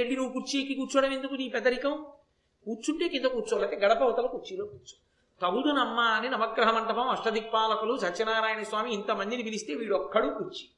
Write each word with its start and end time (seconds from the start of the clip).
వెళ్ళి 0.00 0.16
నువ్వు 0.16 0.32
కుర్చీకి 0.32 0.74
కూర్చోవడం 0.74 1.12
ఎందుకు 1.12 1.34
నీ 1.34 1.48
పెదరికం? 1.48 2.06
కూర్చుంటే 2.64 3.08
కింద 3.08 3.24
కూర్చోలేక 3.24 3.74
గడప 3.74 4.02
అవతల 4.02 4.26
కుర్చీలో 4.26 4.64
కూర్చో. 4.64 4.96
తగుదునమ్మ 5.42 6.00
అని 6.00 6.28
నవగ్రహ 6.28 6.70
మంటపం 6.70 7.08
అష్టదిక్పాలకులు 7.08 7.98
సత్యనారాయణ 7.98 8.62
స్వామి 8.62 8.94
ఇంతమందిని 8.94 9.42
పిలిస్తే 9.42 9.74
వీడొక్కడు 9.74 10.26
కుర్చీ. 10.26 10.68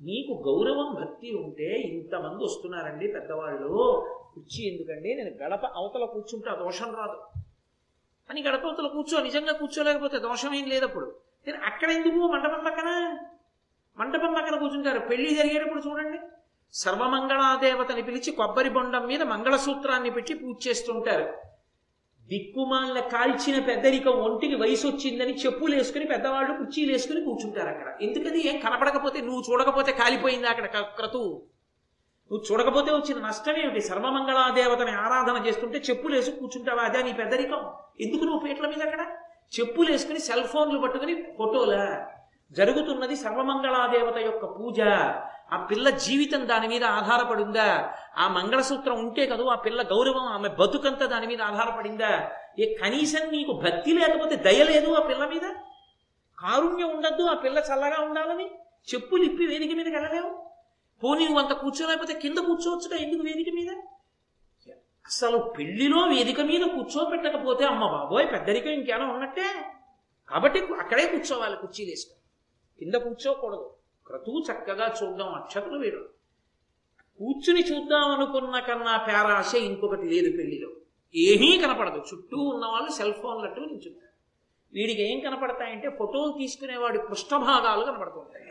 నీకు 0.00 0.42
గౌరవం 0.48 0.94
భక్తి 0.94 1.34
ఉంటే 1.34 1.74
ఇంతమంది 1.74 2.44
వస్తున్నారండి 2.44 3.08
పెద్దవాళ్ళు. 3.08 3.68
కుర్చీ 4.34 4.64
ఎందుకండి? 4.64 5.14
నేను 5.14 5.30
గడప 5.30 5.66
అవతల 5.66 6.04
కూర్చుంటే 6.04 6.50
ఆ 6.50 6.54
దోషం 6.54 6.94
రాదు. 6.94 7.40
అని 8.30 8.42
గడప 8.42 8.66
అవతల 8.66 8.86
కూర్చో 8.86 9.22
నిజంగా 9.22 9.52
కూర్చోలేకపోతే 9.52 10.18
దోషం 10.18 10.54
ఏం 10.54 10.68
లేదప్పుడు 10.68 11.16
నేను 11.46 11.64
అక్కడ 11.64 11.90
ఎందుకు? 11.90 12.26
మండపం 12.26 12.64
పక్కన? 12.64 13.18
మండపం 13.96 14.34
పక్కన 14.34 14.58
కూర్చుంటారు. 14.58 14.98
పెళ్ళి 14.98 15.34
జరిగేటప్పుడు 15.34 15.82
చూడండి. 15.88 16.18
సర్వమంగళాదేవతని 16.72 18.02
పిలిచి 18.02 18.32
కొబ్బరి 18.32 18.70
బొండం 18.70 19.06
మీద 19.06 19.22
మంగళసూత్రాన్ని 19.22 20.10
పెట్టి 20.10 20.34
పూజ 20.34 20.68
చేస్తుంటారు. 20.68 21.34
దిక్కుమాల 22.26 23.00
కాల్చిన 23.00 23.60
పెద్దరికం 23.60 24.10
ఒంటికి 24.10 24.54
వయసు 24.54 24.86
వచ్చిందని 24.86 25.34
చెప్పులు 25.34 25.76
వేసుకుని 25.76 26.04
పెద్దవాళ్ళు 26.04 26.58
కుర్చీలు 26.58 26.92
వేసుకుని 26.92 27.24
కూర్చుంటారు 27.24 27.68
అక్కడ. 27.68 27.94
ఎందుకని 28.02 28.48
ఏం 28.48 28.60
కనపడకపోతే 28.60 29.20
నువ్వు 29.20 29.42
చూడకపోతే 29.52 29.92
కాలిపోయింది 29.92 30.46
అక్కడ 30.46 30.66
క- 30.66 30.94
క్రతువు 30.96 31.42
నువ్వు 32.32 32.52
చూడకపోతే 32.52 32.90
వచ్చిన 32.90 33.26
నష్టం 33.26 33.56
ఏమిటి? 33.56 33.80
సర్వమంగళాదేవతని 33.80 34.90
ఆరాధన 34.90 35.46
చేస్తుంటే 35.46 35.78
చెప్పులు 35.78 36.14
వేసి 36.14 36.30
కూర్చుంటావా? 36.30 36.82
అదే 36.82 37.02
నీ 37.02 37.12
పెద్దరికం. 37.12 37.72
ఎందుకు 38.00 38.24
నువ్వు 38.24 38.40
పీటల 38.40 38.66
మీద 38.66 38.82
అక్కడ? 38.82 39.06
చెప్పులు 39.60 39.92
వేసుకుని 39.92 40.18
సెల్ 40.18 40.44
ఫోన్లు 40.44 40.80
పట్టుకుని 40.80 41.22
ఫోటోలా? 41.38 42.08
జరుగుతున్నది 42.52 43.16
సర్వమంగళాదేవత 43.16 44.16
యొక్క 44.16 44.44
పూజ. 44.44 44.80
ఆ 45.52 45.66
పిల్ల 45.70 45.90
జీవితం 45.90 46.48
దాని 46.48 46.68
మీద 46.68 46.84
ఆధారపడిందా? 46.84 47.94
ఆ 48.16 48.28
మంగళసూత్రం 48.28 48.98
ఉంటే 48.98 49.26
కదూ 49.26 49.44
ఆ 49.46 49.54
పిల్ల 49.54 49.82
గౌరవం 49.82 50.26
ఆమె 50.26 50.48
బతుకంతా 50.48 51.06
దాని 51.06 51.26
మీద 51.26 51.42
ఆధారపడిందా? 51.42 52.30
ఏ 52.58 52.74
కనీసం 52.74 53.30
నీకు 53.30 53.52
భక్తి 53.52 53.92
లేకపోతే 53.92 54.36
దయ 54.36 54.64
లేదు 54.64 54.94
ఆ 54.94 55.06
పిల్ల 55.08 55.24
మీద? 55.24 55.54
కారుణ్యం 56.38 56.96
ఉండద్దు 56.96 57.22
ఆ 57.22 57.34
పిల్ల 57.34 57.58
చల్లగా 57.58 58.00
ఉండాలని? 58.00 58.50
చెప్పులు 58.88 59.22
ఇప్పి 59.22 59.46
వేదిక 59.46 59.72
మీదకి 59.76 59.94
వెళ్ళలేవు? 59.94 60.30
పోనీ 61.02 61.24
నువ్వు 61.24 61.40
అంత 61.40 61.52
కూర్చోలేకపోతే 61.52 62.14
కింద 62.14 62.38
కూర్చోవచ్చుగా 62.38 62.96
ఎందుకు 62.96 63.22
వేదిక 63.22 63.54
మీద? 63.54 63.70
అసలు 65.06 65.38
పెళ్ళిలో 65.58 66.00
వేదిక 66.02 66.40
మీద 66.40 66.60
కూర్చోపెట్టకపోతే 66.60 67.64
అమ్మ 67.64 67.86
బాబోయ్ 67.86 68.32
పెద్దరికం 68.32 68.70
ఇంకేమైనా 68.70 69.12
ఉన్నట్టే? 69.12 69.48
కాబట్టి 70.28 70.58
అక్కడే 70.60 71.06
కూర్చోవాలి 71.06 71.56
కుర్చీలు 71.56 71.90
వేసుకొని 71.90 72.20
కింద 72.78 72.94
కూర్చోకూడదు. 72.94 73.76
క్రతువు 74.06 74.44
చక్కగా 74.52 74.94
చూద్దాం 75.02 75.28
అక్షతలు 75.34 75.78
వేరు. 75.78 76.08
కూర్చుని 77.18 77.60
చూద్దాం 77.60 78.10
అనుకున్న 78.10 78.58
కన్నా 78.58 78.96
పేరాశ 78.96 79.54
ఇంకొకటి 79.54 80.02
లేదు 80.02 80.36
పెళ్ళిలో 80.36 80.70
ఏమీ 81.14 81.58
కనపడదు. 81.58 81.98
చుట్టూ 81.98 82.36
ఉన్న 82.36 82.66
వాళ్ళు 82.66 82.90
సెల్ 82.90 83.14
ఫోన్లట్టు 83.14 83.60
నించుంటారు 83.60 84.12
వీడికి 84.72 85.02
ఏం 85.12 85.20
కనపడతాయంటే 85.20 85.88
ఫోటోలు 85.90 86.32
తీసుకునేవాడి 86.38 86.98
పృష్ఠభాగాలు 86.98 87.84
కనపడుతుంటాయి. 87.84 88.46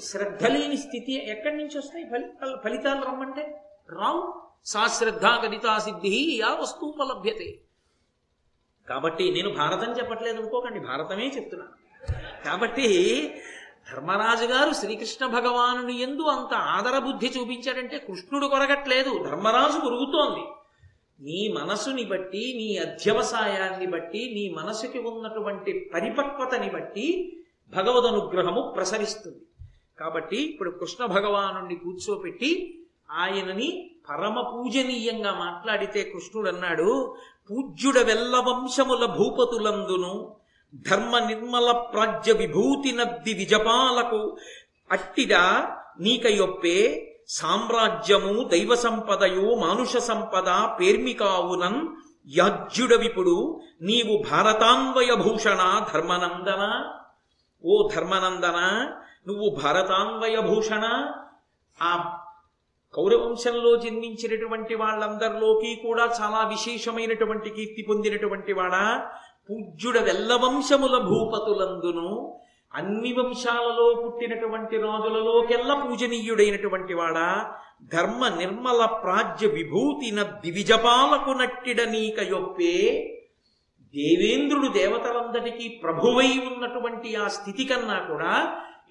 శ్రద్ధ 0.00 0.46
లేని 0.46 0.76
స్థితి 0.76 1.30
ఎక్కడి 1.30 1.56
నుంచి 1.56 1.78
వస్తాయి? 1.78 2.04
ఫలితాలు 2.04 2.56
ఫలితాలు 2.64 3.04
రమ్మంటే? 3.04 3.60
రావు. 3.90 4.22
సా 4.64 4.86
గణితా 5.44 5.78
సిద్ధి 5.78 6.38
యా 6.40 6.48
వస్తువుపలభ్యతే 6.54 7.60
కాబట్టి 8.88 9.24
నేను 9.32 9.50
భారతం 9.54 9.92
చెప్పట్లేదు 9.92 10.40
అనుకోకండి. 10.40 10.80
భారతమే 10.80 11.26
చెప్తున్నాను. 11.36 11.87
కాబట్టి 12.44 12.88
ధర్మరాజు 13.90 14.44
గారు 14.44 14.74
శ్రీకృష్ణ 14.74 15.26
భగవానుని 15.26 16.00
ఎందు 16.00 16.22
అంత 16.22 16.54
ఆదర 16.54 16.98
బుద్ధి 16.98 17.26
చూపించాడంటే 17.26 17.98
కృష్ణుడు 17.98 18.46
కొరగట్లేదు. 18.46 19.24
ధర్మరాజు 19.24 19.78
కొరుగుతోంది 19.80 20.44
నీ 21.20 21.54
మనసుని 21.56 22.04
బట్టి 22.04 22.54
నీ 22.56 22.78
అధ్యవసాయాన్ని 22.78 23.86
బట్టి 23.86 24.18
నీ 24.34 24.54
మనసుకి 24.56 24.98
ఉన్నటువంటి 24.98 25.90
పరిపక్వతని 25.94 26.70
బట్టి 26.70 27.06
భగవద్ 27.74 28.06
అనుగ్రహము 28.06 28.72
ప్రసరిస్తుంది. 28.76 29.42
కాబట్టి 29.98 30.36
ఇప్పుడు 30.36 30.70
కృష్ణ 30.70 31.04
భగవానుణ్ణి 31.06 31.76
కూర్చోపెట్టి 31.76 32.50
ఆయనని 33.10 33.90
పరమ 34.10 34.40
పూజనీయంగా 34.40 35.34
మాట్లాడితే 35.34 36.02
కృష్ణుడు 36.02 36.48
అన్నాడు 36.48 37.16
పూజ్యుడ 37.50 37.98
వెల్ల 37.98 38.36
వంశముల 38.36 39.04
భూపతులందును 39.06 40.37
ధర్మ 40.74 41.18
నిర్మల 41.18 41.72
ప్రాజ్య 41.72 42.32
విభూతి 42.32 42.92
నద్ది 42.92 43.32
విజపాలకు 43.32 44.36
అట్టిడా 44.90 45.76
నీకయొప్పే 46.00 47.04
సామ్రాజ్యము 47.28 48.42
దైవ 48.42 48.74
సంపదయు 48.74 49.54
మానుష 49.54 49.96
సంపద 49.96 50.48
పేర్మికావునన్ 50.80 51.88
యాజ్యుడవిపుడు 52.26 53.60
నీవు 53.82 54.22
భారతాన్వయ 54.30 55.14
భూషణ 55.14 55.86
ధర్మనందన. 55.94 56.92
ఓ 57.64 57.88
ధర్మనందన 57.94 58.58
నువ్వు 59.26 59.60
భారతాన్వయ 59.62 60.36
భూషణ. 60.36 61.12
ఆ 61.82 62.20
కౌరవంశంలో 62.94 63.76
జన్మించినటువంటి 63.76 64.74
వాళ్ళందరిలోకి 64.74 65.74
కూడా 65.74 66.04
చాలా 66.04 66.48
విశేషమైనటువంటి 66.48 67.50
కీర్తి 67.50 67.82
పొందినటువంటి 67.88 68.52
వాడా. 68.52 69.10
పూజ్యుడ 69.48 69.98
వెల్లవంశముల 70.00 70.96
భూపతులందును 71.06 72.08
అన్ని 72.74 73.12
వంశాలలో 73.12 73.86
పుట్టినటువంటి 74.00 74.76
రాజులలోకెల్ల 74.78 75.70
పూజనీయుడైనటువంటి 75.82 76.94
వాడా 76.94 77.28
ధర్మ 77.92 78.28
నిర్మల 78.36 78.80
ప్రాజ్య 79.02 79.46
విభూతిన 79.48 80.22
దివిజపాలకు 80.42 81.32
నట్టిడ 81.32 81.80
నీక 81.88 82.18
యొప్పే. 82.30 82.74
దేవేంద్రుడు 83.94 84.68
దేవతలందరికీ 84.74 85.68
ప్రభువై 85.82 86.30
ఉన్నటువంటి 86.48 87.10
ఆ 87.16 87.26
స్థితి 87.28 87.64
కన్నా 87.64 87.98
కూడా 88.08 88.32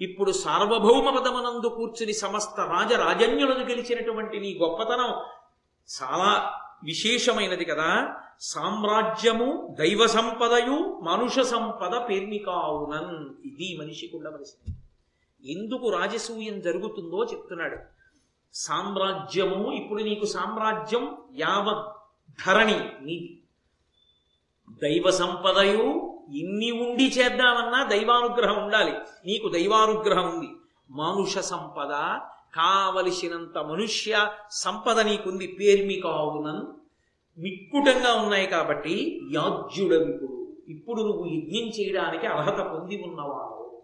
ఇప్పుడు 0.01 0.31
సార్వభౌమ 0.41 1.09
పదమనందు 1.09 1.69
కూర్చుని 1.69 2.13
సమస్త 2.17 2.59
రాజరాజన్యులను 2.71 3.63
గెలిచినటువంటి 3.65 4.39
నీ 4.39 4.51
గొప్పతనం 4.61 5.11
చాలా 5.89 6.31
విశేషమైనది 6.83 7.65
కదా. 7.65 8.15
సామ్రాజ్యము 8.39 9.75
దైవ 9.79 10.07
సంపదయు 10.07 10.99
మనుష 11.03 11.39
సంపద 11.39 12.09
పేర్మికావునన్. 12.09 13.47
ఇది 13.47 13.77
మనిషికి 13.77 14.17
ఉండవలసింది 14.17 14.77
ఎందుకు 15.53 15.89
రాజసూయం 15.89 16.61
జరుగుతుందో 16.61 17.23
చెప్తున్నాడు. 17.23 17.77
సామ్రాజ్యము 18.53 19.71
ఇప్పుడు 19.71 20.03
నీకు 20.03 20.25
సామ్రాజ్యం 20.25 21.17
యావత్ 21.35 21.95
ధరణి 22.47 22.79
నీది. 23.01 23.43
దైవ 24.83 25.11
సంపదయు 25.11 26.13
ఇన్ని 26.35 26.71
ఉండి 26.71 27.07
చేద్దామన్నా 27.07 27.83
దైవానుగ్రహం 27.83 28.63
ఉండాలి. 28.63 28.91
నీకు 29.25 29.49
దైవానుగ్రహం 29.49 30.37
ఉంది. 30.37 30.49
మానుష 30.89 31.37
సంపద 31.37 32.19
కావలసినంత 32.57 33.57
మనుష్య 33.57 34.31
సంపద 34.51 34.99
నీకుంది 34.99 35.57
పేర్మి 35.59 36.01
కావునన్ 36.03 36.65
మిక్కుటంగా 37.39 38.13
ఉన్నాయి 38.13 38.47
కాబట్టి 38.47 39.21
యాజ్యుడవిపుడు 39.33 40.55
ఇప్పుడు. 40.67 41.01
నువ్వు 41.01 41.25
యజ్ఞం 41.25 41.67
చేయడానికి 41.67 42.27
అర్హత 42.27 42.59
పొంది 42.59 43.03
ఉన్నవాడు. 43.05 43.81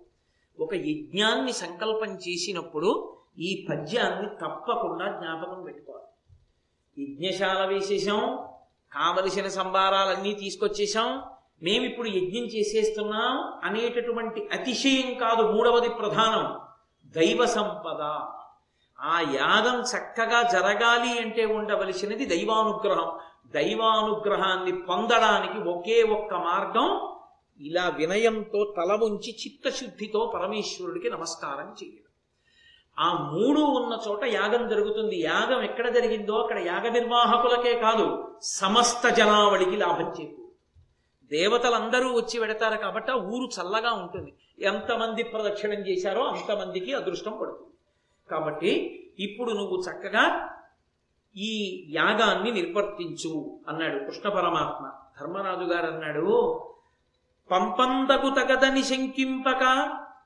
ఒక 0.59 0.73
యజ్ఞాన్ని 0.73 1.53
సంకల్పం 1.53 2.15
చేసినప్పుడు 2.15 3.17
ఈ 3.39 3.67
పద్యాన్ని 3.69 4.29
తప్పకుండా 4.29 5.17
జ్ఞాపకం 5.19 5.63
పెట్టుకోవాలి. 5.63 6.03
యజ్ఞశాల 7.03 7.65
వేసేసాం 7.65 8.49
కావలసిన 8.93 9.47
సంభారాలన్నీ 9.47 10.33
తీసుకొచ్చేసాం 10.33 11.21
మేమిప్పుడు 11.63 12.07
యజ్ఞం 12.07 12.43
చేసేస్తున్నాం 12.43 13.59
అనేటటువంటి 13.63 14.47
అతిశయం 14.53 15.17
కాదు 15.17 15.41
మూడవది 15.51 15.89
ప్రధానం 15.89 16.59
దైవ 17.09 17.45
సంపద. 17.45 18.27
ఆ 19.01 19.19
యాగం 19.19 19.81
చక్కగా 19.81 20.41
జరగాలి 20.41 21.19
అంటే 21.19 21.45
ఉండవలసినది 21.45 22.25
దైవానుగ్రహం. 22.25 23.11
దైవానుగ్రహాన్ని 23.47 24.81
పొందడానికి 24.81 25.69
ఒకే 25.69 26.03
ఒక్క 26.03 26.33
మార్గం 26.33 27.13
ఇలా 27.59 27.89
వినయంతో 27.89 28.73
తల 28.77 28.91
ఉంచి 29.03 29.35
చిత్తశుద్ధితో 29.45 30.31
పరమేశ్వరుడికి 30.35 31.09
నమస్కారం 31.09 31.75
చేయడం. 31.83 32.03
ఆ 32.99 33.13
మూడు 33.13 33.59
ఉన్న 33.59 33.99
చోట 34.07 34.23
యాగం 34.23 34.67
జరుగుతుంది. 34.67 35.21
యాగం 35.21 35.61
ఎక్కడ 35.61 35.93
జరిగిందో 35.93 36.33
అక్కడ 36.33 36.59
యాగ 36.59 36.89
నిర్వాహకులకే 36.89 37.79
కాదు 37.79 38.37
సమస్త 38.41 39.09
జనావళికి 39.09 39.75
లాభం 39.75 40.13
చేకూరు 40.21 40.51
దేవతలందరూ 41.31 42.13
వచ్చి 42.13 42.39
పెడతారు 42.39 42.77
కాబట్టి 42.77 43.11
ఆ 43.11 43.15
ఊరు 43.15 43.49
చల్లగా 43.61 43.93
ఉంటుంది. 43.93 44.33
ఎంతమంది 44.59 45.23
ప్రదక్షిణం 45.23 45.73
చేశారో 45.73 46.23
అంతమందికి 46.23 46.93
అదృష్టం 46.93 47.37
పడుతుంది. 47.41 47.72
కాబట్టి 48.31 48.99
ఇప్పుడు 49.19 49.51
నువ్వు 49.51 49.83
చక్కగా 49.91 50.49
ఈ 51.37 51.83
యాగాన్ని 51.89 52.51
నిర్వర్తించు 52.51 53.59
అన్నాడు 53.67 54.03
కృష్ణ 54.03 54.29
పరమాత్మ. 54.29 54.91
ధర్మరాజు 55.21 55.63
గారు 55.63 55.91
అన్నాడు 55.91 56.61
పంపందకు 57.51 58.29
తగదని 58.29 58.83
శంకింపక 58.83 59.63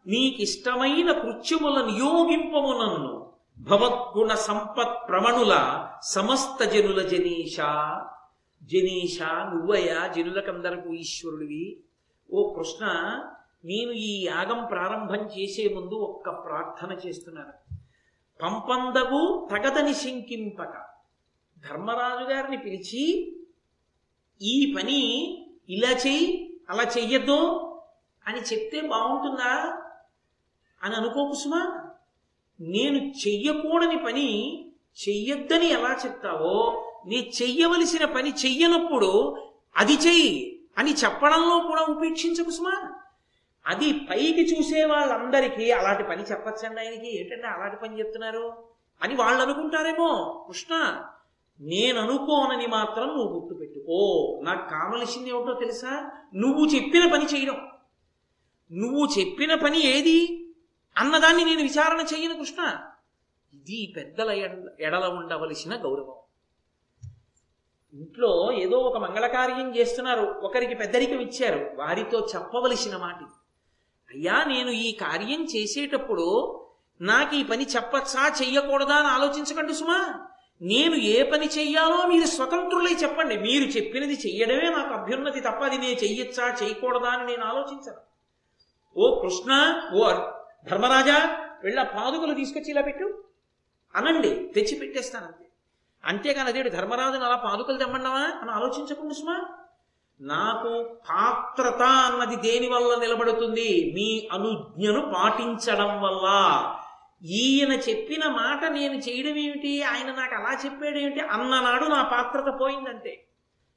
నీకిష్టమైన 0.07 1.11
కృత్యముల 1.11 1.85
నియోగింపము 1.85 2.83
నన్ను. 2.83 3.31
భవద్గుణ 3.59 4.33
సంపత్ 4.33 5.09
ప్రమణుల 5.09 5.85
సమస్త 6.03 6.63
జనుల 6.63 7.01
జనీష. 7.01 7.57
జనీష 8.63 9.21
నువ్వయ్యా 9.21 10.07
జనులకందరకు 10.07 10.93
ఈశ్వరుడివి. 10.93 11.77
ఓ 12.33 12.53
కృష్ణ 12.53 12.85
నేను 13.65 13.91
ఈ 13.91 14.25
యాగం 14.25 14.65
ప్రారంభం 14.65 15.29
చేసే 15.39 15.73
ముందు 15.73 15.95
ఒక్క 15.95 16.29
ప్రార్థన 16.29 17.07
చేస్తున్నాను. 17.07 17.76
పంపందగు 18.41 19.47
తగదని 19.51 19.93
శంకింపక. 19.93 20.73
ధర్మరాజు 21.57 22.23
గారిని 22.33 22.57
పిలిచి 22.57 23.03
ఈ 24.41 24.75
పని 24.77 24.99
ఇలా 25.69 25.89
చెయ్యి 25.89 26.27
అలా 26.69 26.83
చెయ్యొద్దు 26.83 27.39
అని 28.25 28.39
చెప్తే 28.39 28.81
బాగుంటుందా? 28.81 29.53
అని 30.81 30.95
అనుకో 30.95 31.27
కుసుమా 31.27 31.61
నేను 32.59 32.99
చెయ్యకూడని 33.27 33.97
పని 33.97 34.27
చెయ్యొద్దని 34.97 35.65
ఎలా 35.67 35.99
చెప్తావో 36.05 36.55
నీ 37.07 37.31
చెయ్యవలసిన 37.41 38.05
పని 38.05 38.29
చెయ్యనప్పుడు 38.45 39.11
అది 39.77 39.93
చెయ్యి 39.93 40.31
అని 40.77 40.93
చెప్పడంలో 40.93 41.59
కూడా 41.59 41.81
ఉపేక్షించకుసుమా 41.83 42.75
అది 43.67 43.93
పైకి 43.93 44.57
చూసే 44.57 44.85
వాళ్ళందరికీ 44.85 45.71
అలాంటి 45.71 46.03
పని 46.03 46.23
చెప్పచ్చండి 46.23 46.81
ఆయనకి? 46.81 47.21
ఏంటంటే 47.21 47.47
అలాంటి 47.47 47.75
పని 47.75 47.99
చెప్తున్నారు? 47.99 48.67
అని 49.01 49.15
వాళ్ళు 49.15 49.43
అనుకుంటారేమో. 49.43 50.45
కృష్ణ 50.47 51.03
నేను 51.59 52.01
అనుకోనని 52.01 52.67
మాత్రం 52.67 53.07
నువ్వు 53.07 53.39
గుర్తుపెట్టుకో. 53.39 54.39
నాకు 54.43 54.69
కావలసింది 54.69 55.29
ఏమిటో 55.29 55.53
తెలుసా? 55.53 56.11
నువ్వు 56.35 56.65
చెప్పిన 56.65 57.11
పని 57.11 57.25
చేయడం. 57.25 57.67
నువ్వు 58.71 59.07
చెప్పిన 59.19 59.55
పని 59.55 59.97
ఏది? 59.97 60.49
అన్నదాన్ని 60.97 61.45
నేను 61.45 61.61
విచారణ 61.61 62.05
చెయ్యను 62.13 62.33
కృష్ణ. 62.33 62.75
ఇది 63.53 63.93
పెద్దల 63.95 64.31
ఎడ- 64.31 64.69
ఎడల 64.79 65.07
ఉండవలసిన 65.07 65.75
గౌరవం. 65.75 66.15
ఇంట్లో 67.93 68.51
ఏదో 68.51 68.77
ఒక 68.77 68.97
మంగళకార్యం 68.97 69.77
చేస్తున్నారు. 69.77 70.25
ఒకరికి 70.25 70.75
పెద్దరికం 70.75 71.19
ఇచ్చారు. 71.19 71.69
వారితో 71.75 72.27
చెప్పవలసిన 72.35 72.97
మాట 72.97 73.15
ఇది. 73.15 73.31
అయ్యా 74.15 74.43
నేను 74.43 74.69
ఈ 74.69 74.91
కార్యం 74.91 75.45
చేసేటప్పుడు 75.45 76.25
నాకు 77.01 77.35
ఈ 77.35 77.43
పని 77.43 77.65
చెప్పచ్చా 77.65 78.35
చెయ్యకూడదా 78.41 78.93
అని 78.93 79.07
ఆలోచించకండి 79.07 79.73
సుమా. 79.73 80.19
నేను 80.61 80.95
ఏ 80.95 81.23
పని 81.31 81.45
చెయ్యాలో 81.45 82.07
మీరు 82.07 82.25
స్వతంత్రులై 82.25 82.93
చెప్పండి. 82.93 83.37
మీరు 83.37 83.63
చెప్పినది 83.63 84.13
చెయ్యడమే 84.13 84.69
నాకు 84.77 84.93
అభ్యున్నతి 84.93 85.39
తప్ప 85.39 85.63
అది 85.63 85.77
నేను 85.77 86.03
చెయ్యొచ్చా 86.03 86.57
చేయకూడదా 86.63 87.09
అని 87.09 87.25
నేను 87.25 87.43
ఆలోచించను. 87.43 88.01
ఓ 88.97 89.21
కృష్ణ 89.21 89.81
ఓ 89.93 90.11
ధర్మరాజా 90.69 91.17
వెళ్ళ 91.63 91.83
పాదుకలు 91.83 92.33
తీసుకొచ్చి 92.33 92.71
ఇలా 92.71 92.81
పెట్టు. 92.81 93.23
అనండి 93.95 94.29
తెచ్చి 94.55 94.79
పెట్టేస్తానంతే 94.79 95.45
అంతేగాని 96.05 96.49
అదేడు 96.49 96.69
ధర్మరాజుని 96.69 97.23
అలా 97.23 97.35
పాదుకలు 97.35 97.77
తెమ్మండవా 97.77 98.23
అని 98.41 98.51
ఆలోచించకుండా 98.51 99.13
సుమా. 99.13 99.37
నాకు 100.21 100.83
పాత్రత 101.09 101.81
అన్నది 101.81 102.35
దేని 102.35 102.67
వల్ల 102.67 102.99
నిలబడుతుంది? 102.99 103.91
మీ 103.95 104.27
అనుజ్ఞను 104.31 105.13
పాటించడం 105.15 106.01
వల్ల. 106.01 106.27
ఈయన 107.23 107.73
చెప్పిన 107.73 108.27
మాట 108.27 108.65
నేను 108.65 108.93
చేయడం 108.93 109.37
ఏమిటి? 109.37 109.81
ఆయన 109.81 110.07
నాకు 110.07 110.35
అలా 110.35 110.61
చెప్పాడేమిటి 110.65 111.19
అన్ననాడు 111.19 111.85
నా 111.85 112.03
పాత్రత 112.03 112.59
పోయిందంటే 112.59 113.27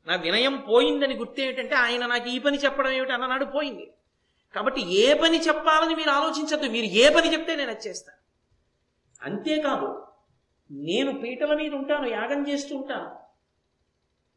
నా 0.07 0.17
వినయం 0.17 0.65
పోయిందని 0.69 1.15
గుర్తేమిటంటే 1.15 1.75
ఆయన 1.75 2.07
నాకు 2.07 2.29
ఈ 2.29 2.39
పని 2.39 2.59
చెప్పడం 2.59 2.91
ఏమిటి? 2.91 3.13
అన్ననాడు 3.13 3.45
పోయింది. 3.45 3.93
కాబట్టి 4.55 4.81
ఏ 4.81 5.15
పని 5.15 5.41
చెప్పాలని 5.41 5.95
మీరు 5.95 6.11
ఆలోచించద్దు. 6.11 6.69
మీరు 6.69 6.87
ఏ 6.87 7.15
పని 7.15 7.33
చెప్తే 7.33 7.57
నేను 7.57 7.71
వచ్చేస్తాను 7.71 8.21
అంతేకాదు 9.31 10.07
నేను 10.71 11.21
పీటల 11.21 11.55
మీద 11.55 11.75
ఉంటాను 11.75 12.07
యాగం 12.07 12.49
చేస్తూ 12.49 12.77
ఉంటాను. 12.77 13.30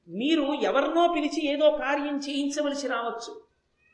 మీరు 0.08 0.42
ఎవరినో 0.42 1.14
పిలిచి 1.16 1.48
ఏదో 1.48 1.72
కార్యం 1.72 2.18
చేయించవలసి 2.18 2.88
రావచ్చు. 2.88 3.42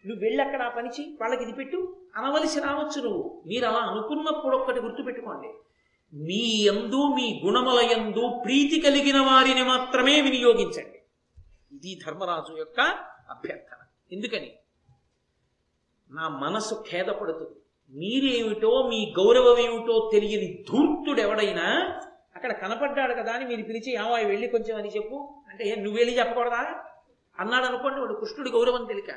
నువ్వు 0.05 0.23
వెళ్ళక్కడ 0.23 0.73
పనిచి 0.77 1.11
ఆ 1.11 1.17
వాళ్ళకి 1.21 1.43
ఇది 1.43 1.53
పెట్టు 1.53 1.97
అనవలసి 2.15 2.59
రావచ్చు 2.59 3.01
నువ్వు. 3.01 3.43
మీరు 3.45 3.65
అలా 3.65 3.77
అనుకున్నప్పుడు 3.77 4.57
ఒక్కటి 4.57 4.79
గుర్తుపెట్టుకోండి. 4.79 5.47
మీ 6.13 6.67
యందు 6.67 7.07
మీ 7.15 7.41
గుణముల 7.45 7.79
యందు 7.79 8.41
ప్రీతి 8.45 8.79
కలిగిన 8.79 9.19
వారిని 9.19 9.63
మాత్రమే 9.63 10.21
వినియోగించండి. 10.21 10.99
ఇది 11.71 11.99
ధర్మరాజు 12.07 12.57
యొక్క 12.57 12.79
అభ్యర్థన. 13.29 13.77
ఎందుకని? 14.11 14.51
నా 16.11 16.27
మనసు 16.27 16.83
ఖేదపడుతుంది. 16.89 17.59
మీరేమిటో 17.89 18.87
మీ 18.87 19.13
గౌరవమేమిటో 19.19 20.09
తెలియని 20.13 20.65
ధూర్తుడెవడైనా 20.69 21.99
అక్కడ 22.39 22.61
కనపడ్డాడు 22.61 23.13
కదా 23.13 23.33
అని 23.33 23.45
మీరు 23.45 23.61
పిలిచి 23.61 23.93
ఏమాయి 23.93 24.25
వెళ్ళి 24.25 24.47
కొంచెం 24.47 24.77
అని 24.77 24.89
చెప్పు. 24.89 25.41
అంటే 25.49 25.69
"ఏ, 25.69 25.75
నువ్వు 25.75 25.97
వెళ్ళి 25.97 26.19
చెప్పకూడదా? 26.19 26.75
అన్నాడు 27.39 27.65
అనుకోండి 27.65 27.99
వాడు 27.99 28.13
కృష్ణుడి 28.13 28.51
గౌరవం 28.51 28.85
తెలియక 28.85 29.15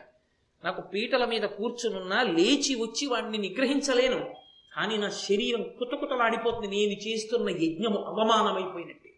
నాకు 0.65 0.81
పీటల 0.81 1.25
మీద 1.25 1.43
కూర్చునున్నా 1.43 2.23
లేచి 2.23 2.75
వచ్చి 2.75 3.07
వాడిని 3.07 3.39
నిగ్రహించలేను. 3.39 4.35
కానీ 4.77 4.97
నా 4.97 5.11
శరీరం 5.11 5.63
కుతకుతలాడిపోతుంది. 5.63 6.67
నేను 6.67 7.09
చేస్తున్న 7.09 7.51
యజ్ఞము 7.51 7.99
అవమానమైపోయినట్టే. 7.99 9.13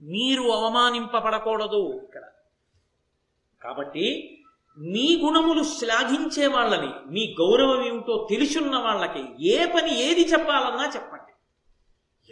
మీరు 0.00 0.42
అవమానింపబడకూడదు 0.42 2.00
ఇక్కడ. 2.04 2.22
కాబట్టి 3.62 4.34
మీ 4.78 5.22
గుణములు 5.24 5.62
శ్లాఘించే 5.62 6.46
వాళ్ళని 6.46 7.10
మీ 7.10 7.36
గౌరవం 7.40 7.86
ఏమిటో 7.86 8.26
తెలుసున్న 8.30 8.76
వాళ్ళకి 8.76 9.48
ఏ 9.48 9.66
పని 9.66 10.10
ఏది 10.10 10.20
చెప్పాలన్నా 10.20 10.92
చెప్పండి. 10.94 11.32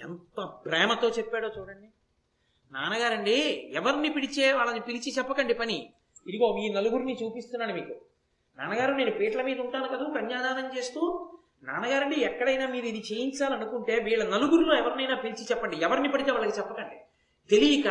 ఎంత 0.02 0.42
ప్రేమతో 0.44 1.08
చెప్పాడో 1.08 1.48
చూడండి. 1.58 1.88
నాన్నగారండి 2.72 3.36
ఎవరిని 3.72 4.08
పిలిచే 4.08 4.52
వాళ్ళని 4.52 4.80
పిలిచి 4.80 5.12
చెప్పకండి 5.18 5.54
పని. 5.54 5.90
ఇదిగో 6.26 6.58
ఈ 6.58 6.72
నలుగురిని 6.72 7.18
చూపిస్తున్నాను 7.22 7.74
మీకు. 7.74 7.94
నాన్నగారు 8.58 8.92
నేను 8.92 9.10
పీటల 9.10 9.42
మీద 9.42 9.60
ఉంటాను 9.60 9.88
కదా 9.88 10.20
కన్యాదానం 10.20 10.76
చేస్తూ. 10.76 11.30
నాన్నగారండి 11.62 12.16
ఎక్కడైనా 12.20 12.66
మీరు 12.66 12.86
ఇది 12.86 13.04
చేయించాలనుకుంటే 13.12 13.98
వీళ్ళ 13.98 14.24
నలుగురిలో 14.28 14.76
ఎవరినైనా 14.76 15.14
పిలిచి 15.14 15.44
చెప్పండి. 15.44 15.76
ఎవరిని 15.76 16.08
పడితే 16.08 16.30
వాళ్ళకి 16.30 16.58
చెప్పకండి. 16.58 16.96
తెలియక 17.50 17.88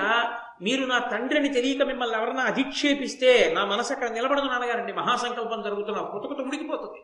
మీరు 0.62 0.86
నా 0.86 1.00
తండ్రిని 1.00 1.50
తెలియక 1.54 1.84
మిమ్మల్ని 1.84 2.18
ఎవరన్నా 2.18 2.44
అధిక్షేపిస్తే 2.44 3.52
నా 3.54 3.66
మనసు 3.66 3.94
అక్కడ 3.94 4.10
నిలబడదు 4.10 4.46
నాన్నగారండి. 4.46 4.94
మహాసంకల్పం 4.94 5.62
జరుగుతున్న 5.62 6.02
కుతకుత 6.02 6.40
ఉడికిపోతుంది 6.42 7.02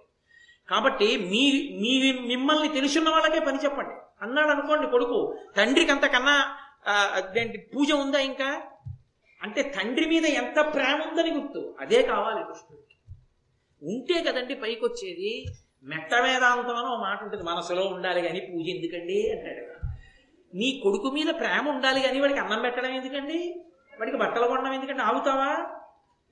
కాబట్టి 0.69 1.18
మీ 1.18 1.71
మీ 1.81 2.12
మిమ్మల్ని 2.12 2.69
తెలుసున్న 2.69 3.09
వాళ్ళకే 3.09 3.39
పని 3.39 3.57
చెప్పండి. 3.57 3.95
అన్నాడు 4.21 4.50
అనుకోండి 4.50 4.88
కొడుకు 4.88 5.38
తండ్రికి 5.57 5.91
అంతకన్నా 5.91 6.35
అదేంటి 7.15 7.57
పూజ 7.57 7.91
ఉందా 7.91 8.19
ఇంకా? 8.19 8.62
అంటే 9.43 9.62
తండ్రి 9.62 10.05
మీద 10.05 10.25
ఎంత 10.25 10.74
ప్రేమ 10.74 11.03
ఉందని 11.10 11.31
గుర్తు. 11.31 11.75
అదే 11.79 12.01
కావాలి 12.01 12.43
కృష్ణుడికి. 12.43 12.98
ఉంటే 13.81 14.31
కదండి 14.31 14.55
పైకి 14.55 14.86
వచ్చేది 14.86 15.46
మెట్ట 15.84 16.13
వేదాంతం 16.13 16.75
అని 16.75 16.88
ఒక 16.88 17.00
మాట 17.01 17.24
ఉంటుంది 17.24 17.43
మనసులో 17.43 17.84
ఉండాలి 17.84 18.22
కానీ 18.22 18.39
పూజ 18.39 18.67
ఎందుకండి 18.67 19.31
అంటాడు. 19.31 19.88
నీ 20.53 20.79
కొడుకు 20.84 21.12
మీద 21.12 21.27
ప్రేమ 21.39 21.69
ఉండాలి 21.69 22.01
కానీ 22.01 22.19
వాడికి 22.19 22.39
అన్నం 22.39 22.62
పెట్టడం 22.62 22.91
ఎందుకండి? 22.91 23.55
వాడికి 24.00 24.17
బట్టలు 24.17 24.48
కొనడం 24.48 24.74
ఎందుకంటే 24.74 25.03
ఆగుతావా? 25.03 25.51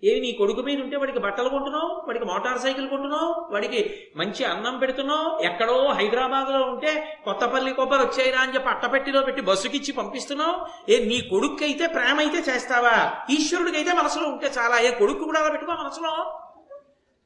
ఏమి 0.03 0.19
నీ 0.19 0.31
కొడుకు 0.31 0.61
మీద 0.61 0.81
ఉంటే 0.81 0.97
వాడికి 0.97 1.19
బట్టలు 1.19 1.49
కొంటున్నావు? 1.49 1.87
వాడికి 2.07 2.25
మోటార్ 2.25 2.59
సైకిల్ 2.59 2.89
కొంటున్నావు? 2.89 3.53
వాడికి 3.53 4.07
మంచి 4.15 4.45
అన్నం 4.45 4.79
పెడుతున్నావు? 4.79 5.43
ఎక్కడో 5.43 5.87
హైదరాబాద్లో 5.87 6.61
ఉంటే 6.61 7.21
కొత్తపల్లి 7.23 7.73
కొబ్బరి 7.73 8.01
వచ్చాయిరా 8.01 8.41
అని 8.41 8.53
చెప్పి 8.53 8.69
అట్టపెట్టిలో 8.69 9.21
పెట్టి 9.21 9.41
బస్సుకిచ్చి 9.41 9.91
పంపిస్తున్నావు? 9.91 10.65
ఏ 10.91 11.05
నీ 11.05 11.21
కొడుకు 11.21 11.63
అయితే 11.63 11.87
ప్రేమ 11.87 12.19
అయితే 12.19 12.51
చేస్తావా? 12.51 13.25
ఈశ్వరుడికి 13.29 13.77
అయితే 13.77 13.93
మనసులో 13.93 14.29
ఉంటే 14.29 14.47
చాలా. 14.47 14.79
ఏ 14.79 14.91
కొడుకు 14.91 15.23
కూడా 15.23 15.39
అలా 15.39 15.49
పెట్టుకో 15.49 15.71
మనసులో. 15.71 16.39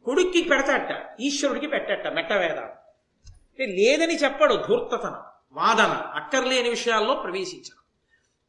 కొడుక్కి 0.06 0.42
పెడతాట 0.42 1.18
ఈశ్వరుడికి 1.20 1.68
పెట్టట 1.68 2.08
మెట్టవేద. 2.08 2.60
లేదని 3.60 4.16
చెప్పడు 4.16 4.54
ధూర్తతనం 4.54 5.20
వాదన 5.52 5.92
అక్కర్లేని 6.16 6.70
విషయాల్లో 6.70 7.14
ప్రవేశించడం. 7.14 7.84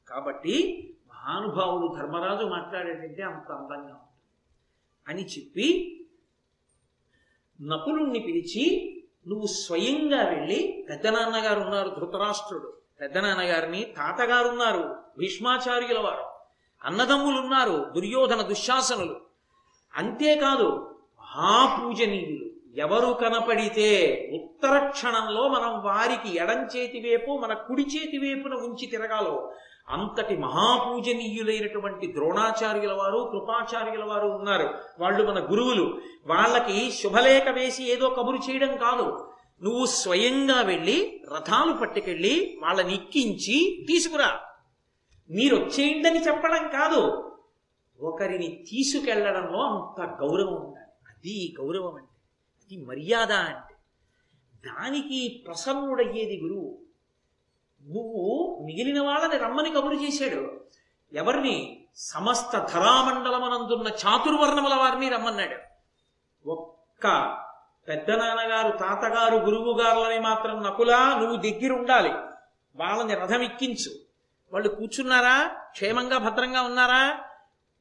కాబట్టి 0.09 0.87
మహానుభావుడు 1.15 1.95
ధర్మరాజు 1.99 2.47
మాట్లాడేటంటే 2.47 3.23
అంత 3.23 3.53
అందంగా 3.53 4.01
అని 5.09 5.27
చెప్పి 5.27 5.67
నకులుణ్ణి 7.61 8.21
పిలిచి 8.21 8.65
నువ్వు 9.27 9.47
స్వయంగా 9.47 10.29
వెళ్ళి 10.29 10.87
పెద్దనాన్నగారు 10.89 11.61
ఉన్నారు 11.61 11.89
ధృతరాష్ట్రుడు. 11.89 12.79
పెద్దనాన్నగారిని 13.01 13.85
తాతగారు 13.85 14.49
ఉన్నారు 14.49 14.97
భీష్మాచార్యుల 15.19 15.99
వారు 15.99 16.25
అన్నదమ్ములు 16.85 17.41
ఉన్నారు 17.41 17.93
దుర్యోధన 17.95 18.43
దుశ్శాసనులు. 18.43 19.21
అంతేకాదు 19.95 20.99
మహాపూజనీయులు. 21.19 22.45
ఎవరు 22.77 23.13
కనపడితే 23.13 23.89
ఉత్తర 24.35 24.89
క్షణంలో 24.89 25.49
మనం 25.49 25.83
వారికి 25.83 26.37
ఎడం 26.37 26.67
చేతి 26.67 27.01
వైపు 27.01 27.39
మన 27.39 27.55
కుడి 27.55 27.83
చేతి 27.83 28.19
వైపున 28.19 28.55
ఉంచి 28.55 28.87
తిరగాలో 28.87 29.55
అంతటి 29.89 30.37
మహాపూజనీయులైనటువంటి 30.37 32.13
ద్రోణాచార్యుల 32.13 32.93
వారు 32.93 33.29
కృపాచార్యుల 33.33 34.05
వారు 34.05 34.27
ఉన్నారు. 34.27 34.75
వాళ్ళు 35.01 35.31
మన 35.31 35.51
గురువులు. 35.51 36.01
వాళ్ళకి 36.27 36.93
శుభలేఖ 36.93 37.49
వేసి 37.49 37.93
ఏదో 37.93 38.11
కబురు 38.11 38.37
చేయడం 38.37 38.77
కాదు. 38.77 39.31
నువ్వు 39.63 39.87
స్వయంగా 39.87 40.61
వెళ్ళి 40.61 41.25
రథాలు 41.35 41.73
పట్టుకెళ్ళి 41.73 42.59
వాళ్ళని 42.63 42.95
ఎక్కించి 42.95 43.85
తీసుకురా. 43.89 44.41
మీరు 45.31 45.57
వచ్చేయండి 45.57 46.09
చెప్పడం 46.09 46.69
కాదు. 46.69 47.31
ఒకరిని 48.01 48.49
తీసుకెళ్ళడంలో 48.49 49.61
అంత 49.61 50.01
గౌరవం 50.01 50.55
ఉండాలి. 50.55 50.87
అది 51.09 51.55
గౌరవం 51.61 51.95
అంటే 51.95 52.09
అది 52.63 52.85
మర్యాద 52.85 53.33
అంటే. 53.33 53.75
దానికి 54.67 55.43
ప్రసన్నుడయ్యేది 55.47 56.41
గురువు. 56.43 56.79
నువ్వు 57.85 58.59
మిగిలిన 58.67 59.03
వాళ్ళని 59.03 59.37
రమ్మని 59.37 59.71
కబురు 59.71 59.95
చేశాడు. 59.95 60.65
ఎవరిని? 61.13 61.87
సమస్త 61.97 62.59
ధరామండలమనందున్న 62.59 63.89
చాతుర్వర్ణముల 63.89 64.75
వారిని 64.75 65.09
రమ్మన్నాడు. 65.09 65.57
ఒక్క 66.49 67.37
పెద్ద 67.89 68.11
నాన్నగారు 68.11 68.77
తాతగారు 68.77 69.37
గురువు 69.37 69.79
గారులని 69.79 70.21
మాత్రం 70.21 70.63
నకులా 70.63 71.19
నువ్వు 71.19 71.37
దగ్గర 71.37 71.73
ఉండాలి 71.73 72.11
వాళ్ళని 72.77 73.15
రథం 73.15 73.43
ఎక్కించు 73.43 73.91
వాళ్ళు 74.53 74.69
కూర్చున్నారా? 74.69 75.49
క్షేమంగా 75.71 76.19
భద్రంగా 76.19 76.63
ఉన్నారా? 76.63 77.21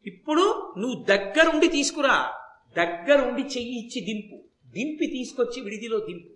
ఇప్పుడు 0.06 0.74
నువ్వు 0.78 1.04
దగ్గరుండి 1.04 1.68
తీసుకురా. 1.68 2.34
దగ్గరుండి 2.78 3.42
చెయ్యి 3.42 3.80
ఇచ్చి 3.80 4.02
దింపు. 4.02 4.44
దింపి 4.70 5.06
తీసుకొచ్చి 5.08 5.62
విడిదిలో 5.62 6.00
దింపు. 6.00 6.30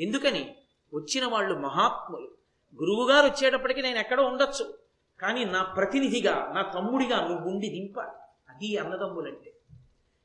ఎందుకని? 0.00 0.54
వచ్చిన 0.94 1.26
వాళ్ళు 1.26 1.58
మహాత్ములు. 1.58 2.43
గురువుగారు 2.80 3.26
వచ్చేటప్పటికి 3.26 3.82
నేను 3.82 3.98
ఎక్కడ 3.98 4.20
ఉండొచ్చు. 4.20 4.74
కానీ 5.20 5.44
నా 5.44 5.62
ప్రతినిధిగా 5.62 6.52
నా 6.54 6.62
తమ్ముడిగా 6.62 7.28
నువ్వు 7.28 7.48
ఉండి 7.48 7.68
దింపాలి. 7.68 8.10
అది 8.48 8.76
అన్నదమ్ములంటే. 8.76 9.52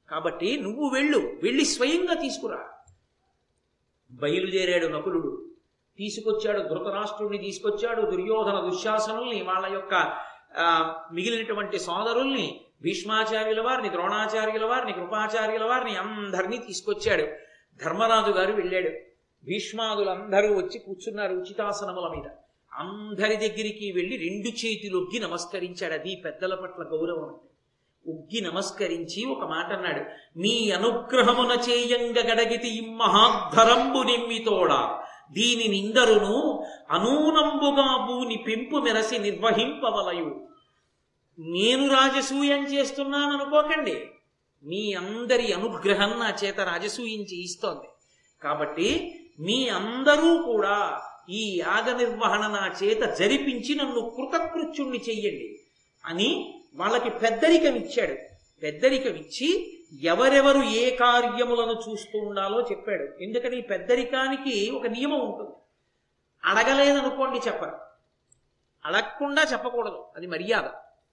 కాబట్టి 0.10 0.62
నువ్వు 0.62 0.90
వెళ్ళు 0.90 1.18
వెళ్ళి 1.18 1.66
స్వయంగా 1.66 2.14
తీసుకురా. 2.14 2.70
బయలుదేరాడు 4.12 4.88
నకులుడు. 4.88 5.46
తీసుకొచ్చాడు 5.98 6.60
ధృతరాష్ట్రుడిని 6.60 7.44
తీసుకొచ్చాడు 7.44 8.02
దుర్యోధన 8.02 8.70
దుశ్శాసనుల్ని 8.70 9.42
వాళ్ళ 9.42 9.74
యొక్క 9.74 9.94
మిగిలినటువంటి 11.14 11.80
సోదరుల్ని 11.80 12.62
భీష్మాచార్యుల 12.82 13.62
వారిని 13.62 13.90
ద్రోణాచార్యుల 13.90 14.66
వారిని 14.66 14.94
కృపాచార్యుల 14.94 15.64
వారిని 15.64 15.96
అందరినీ 15.98 16.58
తీసుకొచ్చాడు. 16.58 17.24
ధర్మరాజు 17.86 18.32
గారు 18.32 18.54
వెళ్ళాడు. 18.54 18.90
భీష్మాదులందరూ 19.46 20.58
వచ్చి 20.58 20.80
కూర్చున్నారు 20.80 21.34
ఉచితాసనముల 21.34 22.08
మీద. 22.08 22.30
అందరి 22.74 23.36
దగ్గరికి 23.36 23.92
వెళ్ళి 23.96 24.18
రెండు 24.18 24.48
చేతులొగ్గి 24.48 25.20
నమస్కరించాడు 25.20 25.94
అది 25.94 26.16
పెద్దల 26.16 26.56
పట్ల 26.56 26.84
గౌరవం 26.84 27.24
అంటే. 27.24 27.50
ఉగ్గి 28.08 28.42
నమస్కరించి 28.42 29.26
ఒక 29.26 29.44
మాట 29.50 29.66
అన్నాడు 29.66 30.06
మీ 30.40 30.72
అనుగ్రహమున 30.72 31.58
చేయంగ 31.70 32.18
గడగితి 32.18 32.82
మహాధరంబు 32.82 34.04
నిమ్మితోడా 34.04 35.04
దీని 35.32 35.68
నిందరును 35.68 36.66
అనూనంబుగా 36.90 38.06
భూని 38.06 38.44
పెంపు 38.48 38.78
మెరసి 38.78 39.20
నిర్వహింపవలయు. 39.20 40.48
నేను 41.40 41.90
రాజసూయం 41.90 42.64
చేస్తున్నాను 42.66 43.34
అనుకోకండి. 43.34 44.06
మీ 44.64 44.94
అందరి 44.94 45.54
అనుగ్రహం 45.54 46.10
నా 46.10 46.36
చేత 46.44 46.60
రాజసూయం 46.60 47.22
చేయిస్తోంది. 47.22 47.88
కాబట్టి 48.42 49.20
మీ 49.40 49.70
అందరూ 49.70 50.44
కూడా 50.44 51.02
ఈ 51.30 51.60
యాగ 51.60 51.98
నిర్వహణ 51.98 52.40
నా 52.40 52.76
చేత 52.84 53.02
జరిపించి 53.14 53.76
నన్ను 53.76 54.10
కృతకృత్యుణ్ణి 54.10 54.98
చెయ్యండి 54.98 55.60
అని 56.06 56.62
వాళ్ళకి 56.76 57.10
పెద్దరికం 57.10 57.76
ఇచ్చాడు. 57.76 58.16
పెద్దరికం 58.64 59.10
ఇచ్చి 59.10 59.80
ఎవరెవరు 60.02 60.60
ఏ 60.60 60.96
కార్యములను 60.96 61.92
చూస్తూ 61.92 62.20
ఉండాలో 62.20 62.62
చెప్పాడు. 62.62 63.24
ఎందుకని? 63.24 63.58
ఈ 63.58 63.62
పెద్దరికానికి 63.62 64.70
ఒక 64.70 64.86
నియమం 64.86 65.20
ఉంటుంది. 65.20 65.52
అడగలేదనుకోండి 66.46 67.40
చెప్పరు. 67.48 67.78
అడగకుండా 68.86 69.44
చెప్పకూడదు. 69.44 70.06
అది 70.16 70.28
మర్యాద. 70.28 70.64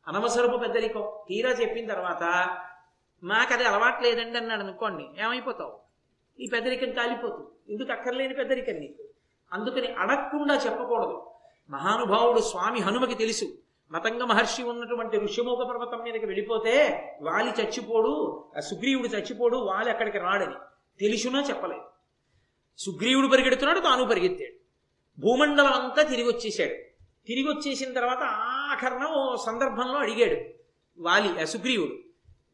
అనవసరపు 0.08 0.56
పెద్దరికం. 0.56 1.12
తీరా 1.28 1.50
చెప్పిన 1.50 1.92
తర్వాత 1.92 2.56
మాకు 3.24 3.52
అది 3.52 3.64
అలవాట్లేదండి 3.64 4.38
అన్నాడు 4.38 4.60
అనుకోండి. 4.60 5.22
ఏమైపోతావు? 5.22 5.78
ఈ 6.40 6.46
పెద్దరికం 6.46 6.92
కాలిపోతుంది. 6.92 7.74
ఎందుకు 7.74 7.92
అక్కర్లేని 7.92 8.34
పెద్దరికం 8.34 8.72
నీకు? 8.72 9.08
అందుకని 9.52 9.86
అడగకుండా 9.86 10.54
చెప్పకూడదు. 10.54 11.30
మహానుభావుడు 11.70 12.40
స్వామి 12.40 12.80
హనుమకి 12.80 13.14
తెలుసు. 13.14 13.44
మతంగ 13.90 14.22
మహర్షి 14.22 14.62
ఉన్నటువంటి 14.62 15.18
ఋష్యమూక 15.18 15.62
పర్వతం 15.62 16.02
మీదకి 16.02 16.26
వెళ్ళిపోతే 16.26 16.88
వాలి 17.22 17.50
చచ్చిపోడు 17.50 18.44
ఆ 18.56 18.60
సుగ్రీవుడు 18.60 19.06
చచ్చిపోడు 19.06 19.56
వాలి 19.56 19.90
అక్కడికి 19.90 20.18
రాడని. 20.18 20.54
తెలుసునా 21.00 21.42
చెప్పలేదు. 21.42 21.82
సుగ్రీవుడు 22.78 23.26
పరిగెడుతున్నాడు 23.26 23.80
తాను 23.80 24.04
పరిగెత్తాడు. 24.04 24.56
భూమండలం 25.20 25.72
అంతా 25.72 26.02
తిరిగి 26.02 26.28
వచ్చేసాడు 26.28 26.74
తిరిగి 27.26 27.48
వచ్చేసిన 27.48 27.92
తర్వాత 27.92 28.18
ఆఖరణ 28.22 29.06
ఓ 29.06 29.36
సందర్భంలో 29.36 29.98
అడిగాడు 29.98 30.40
వాలి 31.02 31.42
ఆ 31.42 31.44
సుగ్రీవుడు. 31.44 31.92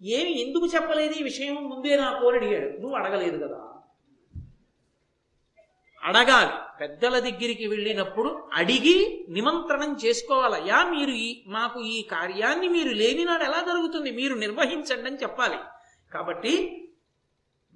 ఏమి 0.04 0.48
ఎందుకు 0.48 0.66
చెప్పలేదు 0.66 1.12
ఈ 1.12 1.22
విషయం? 1.22 1.54
ముందే 1.54 1.96
నాకు 1.96 2.28
అని 2.28 2.36
అడిగాడు. 2.36 2.78
నువ్వు 2.78 2.96
అడగలేదు 2.96 3.46
కదా. 3.46 3.71
అడగాలి. 6.02 6.52
పెద్దల 6.80 7.18
దగ్గరికి 7.18 7.66
వెళ్ళినప్పుడు 7.66 8.48
అడిగి 8.52 9.26
నిమంత్రణం 9.28 9.96
చేసుకోవాలయ్యా 10.04 10.90
మీరు 10.90 11.10
ఈ 11.10 11.42
మాకు 11.46 11.80
ఈ 11.80 12.02
కార్యాన్ని 12.02 12.68
మీరు 12.68 12.88
లేని 12.88 13.24
నాడు 13.24 13.42
ఎలా 13.42 13.60
జరుగుతుంది? 13.60 14.10
మీరు 14.10 14.34
నిర్వహించండి 14.34 15.06
అని 15.06 15.16
చెప్పాలి. 15.16 15.56
కాబట్టి 16.12 16.84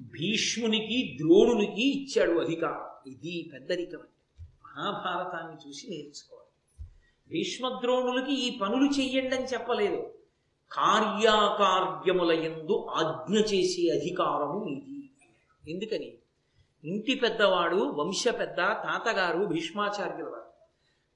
భీష్మునికి 0.00 1.18
ద్రోణునికి 1.23 1.83
ఇచ్చాడు 1.83 2.40
అధికారం. 2.40 3.11
ఇది 3.12 3.50
పెద్దరికం. 3.52 3.99
మహాభారతాన్ని 4.40 5.68
చూసి 5.68 5.87
నేర్చుకోవాలి. 5.90 6.47
భీష్మద్రోణులకి 7.30 8.33
ఈ 8.33 8.59
పనులు 8.59 9.00
చెయ్యండి 9.00 9.37
అని 9.37 9.45
చెప్పలేదు. 9.45 10.14
కార్యాకార్యముల 10.73 12.33
ఎందు 12.33 12.87
ఆజ్ఞ 12.90 13.37
చేసే 13.38 13.99
అధికారము 13.99 14.68
ఇది. 14.68 15.11
ఎందుకని? 15.73 16.12
ఇంటి 16.85 17.14
పెద్దవాడు 17.14 17.76
వంశ 17.76 18.25
పెద్ద 18.28 18.56
తాతగారు 18.56 19.38
భీష్మాచార్యుల 19.38 20.28
వారు. 20.28 20.47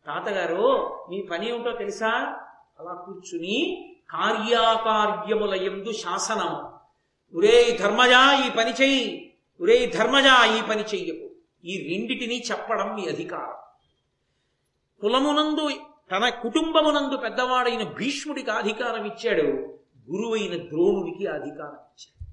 తాతగారు 0.07 0.79
మీ 1.11 1.23
పని 1.23 1.49
ఏమిటో 1.49 1.73
తెలుసా? 1.73 2.11
అలా 2.81 2.95
కూర్చుని 2.95 3.87
కార్యాకార్యముల 4.11 5.55
యందు 5.55 5.93
శాసనము. 5.93 6.73
ఒరే 7.37 7.79
ధర్మజా 7.81 8.47
ఈ 8.47 8.51
పని 8.51 8.71
చెయ్యి. 8.71 9.35
ఒరే 9.61 9.87
ధర్మజా 9.87 10.59
ఈ 10.59 10.63
పని 10.69 10.83
చెయ్యకు. 10.83 11.31
ఈ 11.65 11.97
రెండిటిని 11.97 12.41
చెప్పడం 12.41 12.95
మీ 12.95 13.09
అధికారం. 13.09 13.55
కులమునందు 15.01 15.71
తన 16.11 16.29
కుటుంబమునందు 16.29 17.17
పెద్దవాడైన 17.17 17.83
భీష్ముడికి 17.83 18.51
అధికారం 18.51 19.05
ఇచ్చాడు 19.05 19.43
గురువైన 20.11 20.57
ద్రోణుడికి 20.57 21.27
అధికారం 21.27 21.79
ఇచ్చాడు 21.79 22.25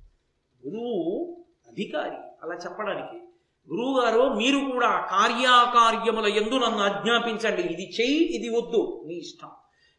గురువు 0.65 1.37
అధికారి 1.67 2.17
అలా 2.43 2.55
చెప్పడానికి 2.55 3.17
గురువుగారు 3.69 4.21
మీరు 4.33 4.57
కూడా 4.71 5.07
కార్యాకార్యముల 5.11 6.27
ఎందు 6.27 6.55
నన్ను 6.55 6.79
ఆజ్ఞాపించండి. 6.79 7.61
ఇది 7.61 7.85
చెయ్యి 7.99 8.23
ఇది 8.35 8.49
వద్దు 8.57 9.03
మీ 9.07 9.13
ఇష్టం. 9.13 9.49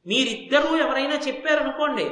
మీరిద్దరూ 0.06 0.76
ఎవరైనా 0.76 1.16
చెప్పారనుకోండి 1.26 2.06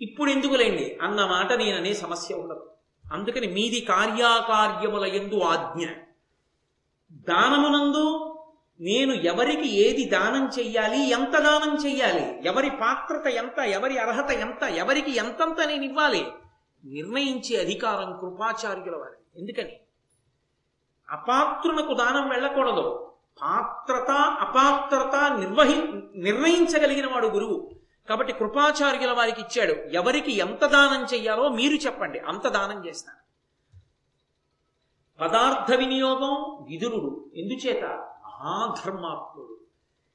ఇప్పుడు 0.00 0.30
ఎందుకులేండి 0.30 0.98
అన్న 1.02 1.26
మాట 1.26 1.52
నేననే 1.52 1.92
సమస్య 1.94 2.34
ఉండదు. 2.34 2.70
అందుకని 3.12 3.46
మీది 3.46 3.80
కార్యాకార్యముల 3.80 5.04
ఎందు 5.04 5.40
ఆజ్ఞ. 5.40 5.84
దానమునందు 7.12 8.32
నేను 8.80 9.12
ఎవరికి 9.12 9.68
ఏది 9.68 10.04
దానం 10.04 10.50
చెయ్యాలి 10.58 11.10
ఎంత 11.10 11.38
దానం 11.38 11.78
చెయ్యాలి 11.86 12.48
ఎవరి 12.48 12.70
పాత్రత 12.70 13.26
ఎంత 13.26 13.58
ఎవరి 13.58 13.98
అర్హత 13.98 14.30
ఎంత 14.30 14.62
ఎవరికి 14.62 15.16
ఎంతంత 15.16 15.60
నేను 15.60 15.84
ఇవ్వాలి 15.84 16.26
నిర్ణయించే 16.84 17.60
అధికారం 17.60 18.18
కృపాచార్యుల 18.20 18.96
వారి 18.96 19.40
ఎందుకని? 19.40 19.80
అపాత్రునకు 21.10 21.94
దానం 21.94 22.28
వెళ్ళకూడదు. 22.28 23.12
పాత్రత 23.42 24.10
అపాత్రత 24.20 25.38
నిర్వహి 25.38 25.82
నిర్ణయించగలిగిన 26.16 27.12
వాడు 27.12 27.26
గురువు. 27.26 27.70
కాబట్టి 28.08 28.32
కృపాచార్యుల 28.32 29.12
వారికి 29.12 29.40
ఇచ్చాడు. 29.40 29.72
ఎవరికి 29.72 30.32
ఎంత 30.32 30.66
దానం 30.66 31.04
చెయ్యాలో 31.14 31.48
మీరు 31.48 31.76
చెప్పండి. 31.76 32.18
అంత 32.18 32.48
దానం 32.48 32.86
చేస్తాను. 32.86 33.26
పదార్థ 35.20 35.74
వినియోగం 35.74 36.64
విదురుడు 36.64 37.30
ఎందుచేత? 37.34 37.84
మహాధర్మాత్ముడు. 38.24 39.60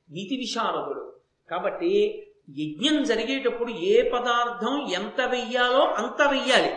నీతి 0.09 0.35
విశారదుడు. 0.37 1.15
కాబట్టి 1.49 2.23
యజ్ఞం 2.59 3.03
జరిగేటప్పుడు 3.03 3.71
ఏ 3.71 4.09
పదార్థం 4.09 4.81
ఎంత 4.91 5.21
వెయ్యాలో 5.21 5.79
అంత 5.79 6.21
వెయ్యాలి. 6.21 6.73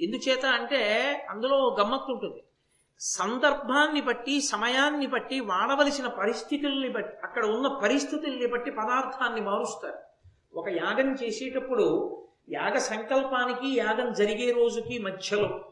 ఎందుచేత 0.00 0.46
అంటే 0.46 0.80
అందులో 1.30 1.76
గమ్మత్తు 1.80 2.12
ఉంటుంది. 2.12 2.42
సందర్భాన్ని 3.00 4.00
బట్టి 4.00 4.40
సమయాన్ని 4.40 5.06
బట్టి 5.06 5.40
వాడవలసిన 5.40 6.06
పరిస్థితుల్ని 6.06 6.88
బట్టి 6.88 7.16
అక్కడ 7.24 7.46
ఉన్న 7.46 7.68
పరిస్థితుల్ని 7.68 8.46
బట్టి 8.46 8.70
పదార్థాన్ని 8.70 9.40
మారుస్తారు. 9.40 9.98
ఒక 10.54 10.68
యాగం 10.68 11.14
చేసేటప్పుడు 11.14 12.16
యాగ 12.50 12.78
సంకల్పానికి 12.78 13.78
యాగం 13.78 14.12
జరిగే 14.12 14.52
రోజుకి 14.52 14.98
మధ్యలో 14.98 15.64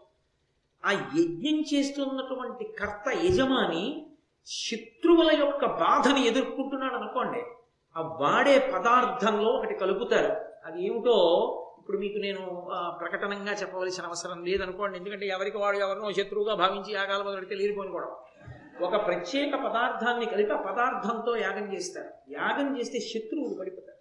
ఆ 0.84 0.92
యజ్ఞం 0.92 1.64
చేస్తున్నటువంటి 1.74 2.64
కర్త 2.64 3.16
యజమాని 3.24 4.06
శత్రువుల 4.46 5.38
యొక్క 5.38 5.66
బాధని 5.66 6.26
ఎదుర్కొంటున్నాడు 6.26 6.94
అనుకోండి 6.94 7.42
ఆ 7.96 8.02
వాడే 8.02 8.70
పదార్థంలో 8.74 9.50
ఒకటి 9.50 9.74
కలుపుతారు. 9.74 10.32
అది 10.66 10.86
ఏమిటో 10.86 11.16
ఇప్పుడు 11.78 11.98
మీకు 11.98 12.18
నేను 12.18 12.68
ప్రకటనంగా 13.00 13.52
చెప్పవలసిన 13.52 14.04
అవసరం 14.04 14.44
లేదనుకోండి. 14.44 14.98
ఎందుకంటే 14.98 15.26
ఎవరికి 15.26 15.56
వాడు 15.56 15.76
ఎవరినో 15.76 16.12
శత్రువుగా 16.12 16.54
భావించి 16.54 16.92
యాగాలు 16.92 17.24
మొదలు 17.24 17.54
లేనిపోని 17.54 17.90
కూడా 17.90 18.08
ఒక 18.80 19.06
ప్రత్యేక 19.06 19.54
పదార్థాన్ని 19.54 20.26
కలిపి 20.26 20.52
ఆ 20.52 20.56
పదార్థంతో 20.56 21.36
యాగం 21.36 21.74
చేస్తారు. 21.74 22.32
యాగం 22.32 22.80
చేస్తే 22.80 23.00
శత్రువులు 23.00 23.54
పడిపోతారు. 23.54 24.00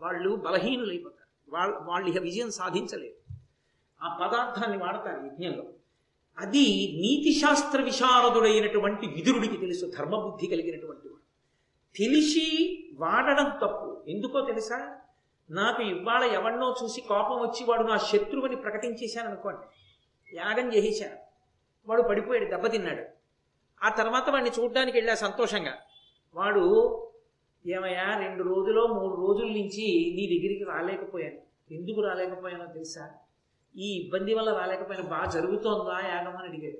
వాళ్ళు 0.00 0.36
బలహీనులైపోతారు 0.36 1.56
వాళ్ళ 1.56 1.74
వాళ్ళు 1.82 2.08
ఇక 2.08 2.18
విజయం 2.18 2.50
సాధించలేరు. 2.50 3.34
ఆ 4.02 4.18
పదార్థాన్ని 4.22 4.78
వాడతారు 4.84 5.26
యజ్ఞంలో. 5.26 5.64
అది 6.38 6.64
నీతిశాస్త్ర 7.02 7.82
విశారదుడైనటువంటి 7.82 9.06
విదురుడికి 9.06 9.56
తెలుసు. 9.56 9.86
ధర్మబుద్ధి 9.98 10.46
కలిగినటువంటి 10.46 11.09
తెలిసి 11.96 12.76
వాడడం 12.94 13.44
తప్పు. 13.44 14.04
ఎందుకో 14.08 14.40
తెలుసా? 14.40 14.98
నాకు 15.50 15.82
ఇవాళ 15.82 16.22
ఎవరినో 16.24 16.74
చూసి 16.84 17.00
కోపం 17.00 17.40
వచ్చి 17.40 17.64
వాడు 17.64 17.82
నా 17.82 17.96
శత్రువుని 17.96 18.56
ప్రకటించేశాను 18.56 19.28
అనుకోండి 19.28 19.66
యాగం 20.36 20.74
చేసేశాను. 20.74 21.16
వాడు 21.86 22.02
పడిపోయాడు 22.02 22.50
దెబ్బతిన్నాడు. 22.50 23.02
ఆ 23.82 23.88
తర్వాత 23.88 24.30
వాడిని 24.30 24.50
చూడడానికి 24.60 24.96
వెళ్ళా 24.96 25.14
సంతోషంగా. 25.14 25.74
వాడు 26.34 26.96
ఏమయ్యా 27.66 28.18
రెండు 28.18 28.42
రోజులో 28.42 28.86
మూడు 28.86 29.14
రోజుల 29.14 29.46
నుంచి 29.46 30.12
నీ 30.16 30.38
దగ్గరికి 30.38 30.64
రాలేకపోయాను. 30.64 31.38
ఎందుకు 31.74 32.00
రాలేకపోయానో 32.00 32.66
తెలుసా? 32.66 33.10
ఈ 33.76 33.92
ఇబ్బంది 33.92 34.34
వల్ల 34.34 34.52
రాలేకపోయాను. 34.52 35.06
బాగా 35.06 35.30
జరుగుతోందా 35.30 36.08
యాగం? 36.08 36.36
అని 36.36 36.48
అడిగాడు. 36.48 36.78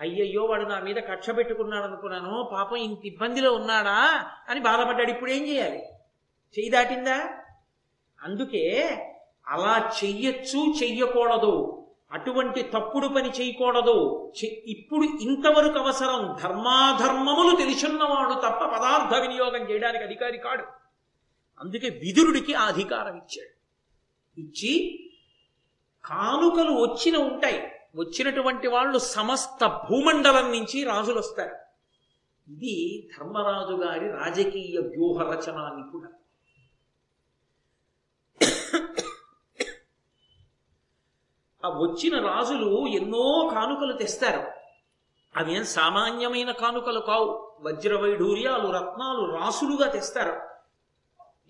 అయ్యయ్యో 0.00 0.44
వాడు 0.44 0.64
నా 0.64 0.80
మీద 0.80 0.96
కక్ష 0.96 1.30
పెట్టుకున్నాడు 1.30 1.84
అనుకున్నాను 1.84 2.50
పాపం 2.52 2.76
ఇంత 2.76 2.98
ఇబ్బందిలో 3.04 3.52
ఉన్నాడా 3.52 4.26
అని 4.48 4.60
బాధపడ్డాడు. 4.60 5.10
ఇప్పుడు 5.10 5.30
ఏం 5.30 5.46
చేయాలి? 5.46 5.78
చెయ్యి 6.58 6.70
దాటిందా? 6.70 7.30
అందుకే 8.22 8.64
అలా 9.48 9.90
చెయ్యొచ్చు 10.04 10.74
చెయ్యకూడదు. 10.82 11.74
అటువంటి 12.12 12.62
తప్పుడు 12.62 13.08
పని 13.08 13.30
చేయకూడదు 13.30 14.32
ఇప్పుడు 14.66 15.04
ఇంతవరకు 15.04 15.78
అవసరం 15.78 16.36
ధర్మాధర్మములు 16.42 17.56
తెలుసున్నవాడు 17.56 18.34
తప్ప 18.34 18.64
పదార్థ 18.64 19.14
వినియోగం 19.14 19.70
చేయడానికి 19.70 20.04
అధికారి 20.04 20.38
కాడు. 20.38 20.64
అందుకే 21.60 21.88
విదురుడికి 21.88 22.54
ఆ 22.54 22.64
అధికారం 22.64 23.16
ఇచ్చాడు. 23.16 23.58
ఇచ్చి 24.40 25.00
కానుకలు 26.04 26.72
వచ్చిన 26.72 27.16
ఉంటాయి. 27.16 27.72
వచ్చినటువంటి 27.96 28.68
వాళ్ళు 28.68 28.98
సమస్త 28.98 29.66
భూమండలం 29.66 30.52
నుంచి 30.52 30.84
రాజులు 30.84 31.18
వస్తారు 31.18 31.56
ఇది 32.50 33.08
ధర్మరాజు 33.18 33.74
గారి 33.74 34.10
రాజకీయ 34.10 34.80
వ్యూహ 34.80 35.22
రచన 35.22 35.54
నిపుణ 35.76 36.08
ఆ 41.64 41.68
వచ్చిన 41.68 42.20
రాజులు 42.20 42.86
ఎన్నో 42.86 43.50
కానుకలు 43.54 43.92
తెస్తారు. 43.92 44.46
అవేం 45.36 45.64
సామాన్యమైన 45.64 46.50
కానుకలు 46.50 47.00
కావు. 47.00 47.56
వజ్రవైఢూర్యాలు 47.60 48.68
రత్నాలు 48.72 49.36
రాసులుగా 49.36 49.90
తెస్తారు. 49.90 50.40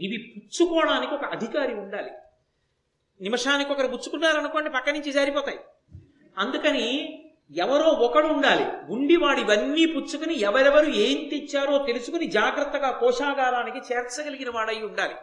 ఇవి 0.01 0.35
పుచ్చుకోవడానికి 0.37 1.15
ఒక 1.15 1.25
అధికారి 1.25 1.75
ఉండాలి. 1.75 2.11
నిమిషానికి 3.21 3.73
ఒకరు 3.73 3.87
పుచ్చుకున్నారనుకోండి 3.87 4.71
పక్క 4.71 4.91
నుంచి 4.91 5.13
జారిపోతాయి. 5.13 5.61
అందుకని 6.39 7.15
ఎవరో 7.57 7.85
ఒకడు 7.85 8.27
ఉండాలి. 8.27 8.93
ఉండి 8.93 9.17
వాడు 9.17 9.41
ఇవన్నీ 9.41 9.87
పుచ్చుకుని 9.87 10.41
ఎవరెవరు 10.41 10.87
ఏం 10.87 11.29
తెచ్చారో 11.29 11.79
తెలుసుకుని 11.79 12.27
జాగ్రత్తగా 12.27 12.91
కోశాగారానికి 12.91 13.79
చేర్చగలిగిన 13.79 14.51
వాడై 14.51 14.83
ఉండాలి. 14.83 15.15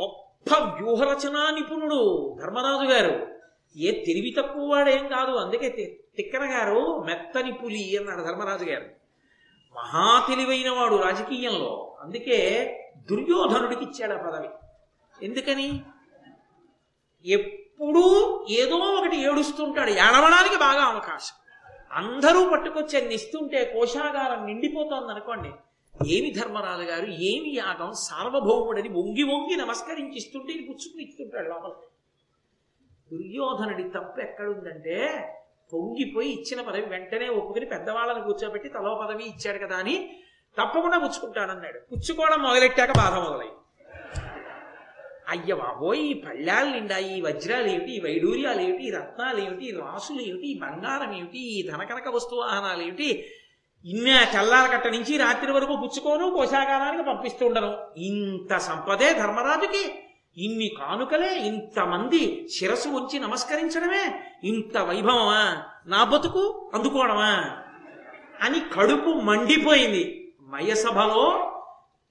గొప్ప 0.00 0.54
వ్యూహరచనా 0.54 1.50
నిపుణుడు 1.50 2.34
ధర్మరాజు 2.42 2.90
గారు. 2.90 3.40
ఏ 3.76 4.04
తెలివి 4.04 4.34
తక్కువ 4.38 4.72
వాడేం 4.72 5.08
కాదు. 5.08 5.30
అందుకే 5.30 5.68
తిక్కన 6.16 6.52
గారు 6.52 7.02
మెత్తని 7.06 7.52
పులి 7.52 7.96
అన్నాడు 7.96 8.22
ధర్మరాజు 8.22 8.64
గారు. 8.64 8.84
మహా 9.76 10.26
తెలివైన 10.28 10.70
వాడు 10.70 10.96
రాజకీయంలో. 10.96 11.96
అందుకే 12.00 12.70
దుర్యోధనుడికి 13.10 13.84
ఇచ్చాడు 13.84 14.12
ఆ 14.12 14.30
పదవి. 14.30 14.48
ఎందుకని? 15.24 15.82
ఎప్పుడూ 17.24 17.63
ఏదో 18.50 18.76
ఒకటి 18.76 19.16
ఏడుస్తుంటాడు. 19.16 19.90
ఏడవడానికి 19.90 20.56
బాగా 20.56 20.82
అవకాశం. 20.82 21.34
అందరూ 21.92 22.50
పట్టుకొచ్చి 22.50 23.08
నిస్తుంటే 23.08 23.64
కోశాగారం 23.64 24.46
నిండిపోతోంది 24.46 25.10
అనుకోండి. 25.10 25.50
ఏమి 26.12 26.30
ధర్మరాజు 26.30 26.82
గారు 26.82 27.06
ఏమి 27.06 27.50
యాగం 27.56 27.92
సార్వభౌముడని 27.92 28.88
వంగి 28.88 29.22
వంగి 29.22 29.56
నమస్కరించి 29.56 30.16
ఇస్తుంటే 30.16 30.52
ఇది 30.52 30.62
పుచ్చుకుని 30.62 31.02
ఇస్తుంటాడు 31.04 31.48
లోపల. 31.48 31.72
దుర్యోధనుడి 33.12 33.82
తప్పు 33.82 34.20
ఎక్కడుందంటే 34.20 34.96
పొంగిపోయి 35.72 36.30
ఇచ్చిన 36.32 36.60
పదవి 36.60 36.86
వెంటనే 36.86 37.28
ఒప్పుకుని 37.28 37.66
పెద్దవాళ్ళని 37.66 38.22
కూర్చోబెట్టి 38.22 38.68
తలో 38.68 38.94
పదవి 38.94 39.24
ఇచ్చాడు 39.24 39.66
కదా 39.66 39.76
అని 39.76 40.16
తప్పకుండా 40.58 40.98
పుచ్చుకుంటానన్నాడు. 40.98 41.78
పుచ్చుకోవడం 41.78 42.42
మొదలెట్టాక 42.42 42.92
బాధ 42.96 43.14
మొదలైంది 43.14 43.63
అయ్య 45.28 45.54
బాబోయ్ 45.54 46.00
ఈ 46.00 46.14
పళ్ళాలు 46.14 46.70
నిండా 46.70 46.98
ఈ 46.98 47.20
వజ్రాలు 47.20 47.66
ఏమిటి 47.66 47.96
ఈ 47.96 48.00
వైడూర్యాలు 48.00 48.60
ఏమిటి 48.60 48.84
ఈ 48.84 48.90
రత్నాలు 48.90 49.40
ఏమిటి 49.40 49.64
ఈ 49.64 49.70
రాసులు 49.70 50.20
ఏమిటి 50.20 50.46
ఈ 50.46 50.58
బంగారం 50.58 51.16
ఏమిటి 51.16 51.38
ఈ 51.38 51.70
ధనకనక 51.70 52.08
వస్తువాహనాలు 52.08 52.82
ఏమిటి 52.82 53.26
ఇన్న 53.84 54.08
చల్లాల 54.08 54.66
కట్ట 54.66 54.86
నుంచి 54.86 55.16
రాత్రి 55.16 55.52
వరకు 55.52 55.76
పుచ్చుకోను 55.76 56.30
కోశాగారానికి 56.30 57.02
పంపిస్తుండను. 57.02 57.78
ఇంత 57.96 58.56
సంపదే 58.56 59.14
ధర్మరాజుకి 59.14 59.94
ఇన్ని 60.36 60.70
కానుకలే 60.78 61.36
ఇంతమంది 61.38 62.48
శిరసు 62.48 62.88
ఉంచి 62.88 63.18
నమస్కరించడమే 63.18 64.22
ఇంత 64.44 64.78
వైభవమా? 64.78 65.62
నా 65.86 66.04
బతుకు 66.04 66.70
అందుకోవడమా? 66.74 67.56
అని 68.42 68.60
కడుపు 68.60 69.10
మండిపోయింది. 69.10 70.32
మయసభలో 70.42 71.50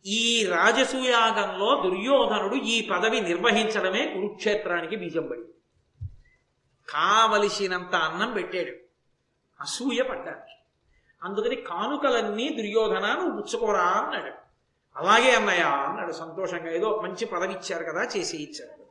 ఈ 0.06 0.46
రాజసూయాగంలో 0.46 1.84
దుర్యోధనుడు 1.84 2.56
ఈ 2.56 2.88
పదవి 2.88 3.22
నిర్వహించడమే 3.22 4.14
కురుక్షేత్రానికి 4.14 4.96
బీజం 4.96 5.28
పడి. 5.28 5.42
కావలసినంత 6.90 7.96
అన్నం 7.96 8.34
పెట్టాడు. 8.34 8.72
అసూయ 9.62 10.02
పడ్డానికి 10.02 10.56
అందుకని 11.24 11.56
కానుకలన్నీ 11.56 12.50
దుర్యోధన 12.50 13.14
నువ్వు 13.14 13.42
పుచ్చుకోరా 13.42 13.84
అన్నాడు. 13.84 14.34
అలాగే 14.96 15.32
అన్నయ్య 15.32 15.62
అన్నాడు 15.62 16.12
సంతోషంగా. 16.12 16.72
ఏదో 16.72 17.02
మంచి 17.02 17.26
పదవి 17.26 17.54
ఇచ్చారు 17.54 17.84
కదా 17.84 18.04
చేసి 18.18 18.38
ఇచ్చాడు. 18.38 18.84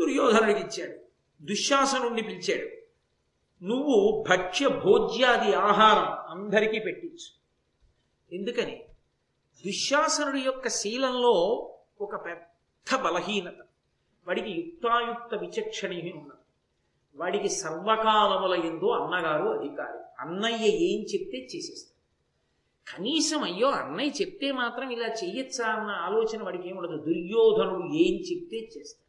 దుర్యోధనుడికి 0.00 0.60
ఇచ్చాడు. 0.60 0.98
దుశ్శాసనుణ్ణి 1.44 2.22
పిలిచాడు. 2.22 2.76
నువ్వు 3.64 4.24
భక్ష్య 4.30 4.68
భోజ్యాది 4.68 5.54
ఆహారం 5.54 6.38
అందరికీ 6.38 6.78
పెట్టించు. 6.78 7.36
ఎందుకని? 8.34 8.85
దుశ్శాసనుడి 9.66 10.40
యొక్క 10.40 10.68
శీలంలో 10.68 11.32
ఒక 12.00 12.26
పెద్ద 12.26 13.04
బలహీనత. 13.04 13.54
వాడికి 14.26 14.50
యుక్తాయుక్త 14.50 15.34
విచక్షణి 15.34 16.12
ఉన్నది. 16.16 16.40
వాడికి 17.16 17.48
సర్వకాలముల 17.48 18.54
ఎందు 18.54 18.84
అన్నగారు 18.84 19.44
అధికారి. 19.44 19.98
అన్నయ్య 20.20 20.66
ఏం 20.66 21.02
చెప్తే 21.02 21.38
చేసేస్తాడు. 21.38 21.96
కనీసం 22.96 23.42
అయ్యో 23.42 23.68
అన్నయ్య 23.68 24.10
చెప్తే 24.10 24.52
మాత్రం 24.52 24.90
ఇలా 24.90 25.08
చెయ్యొచ్చా 25.08 25.66
అన్న 25.66 25.90
ఆలోచన 25.90 26.42
వాడికి 26.42 26.72
ఉండదు. 26.72 26.96
దుర్యోధనుడు 26.96 27.94
ఏం 27.94 28.20
చెప్తే 28.20 28.56
చేస్తాడు. 28.56 29.06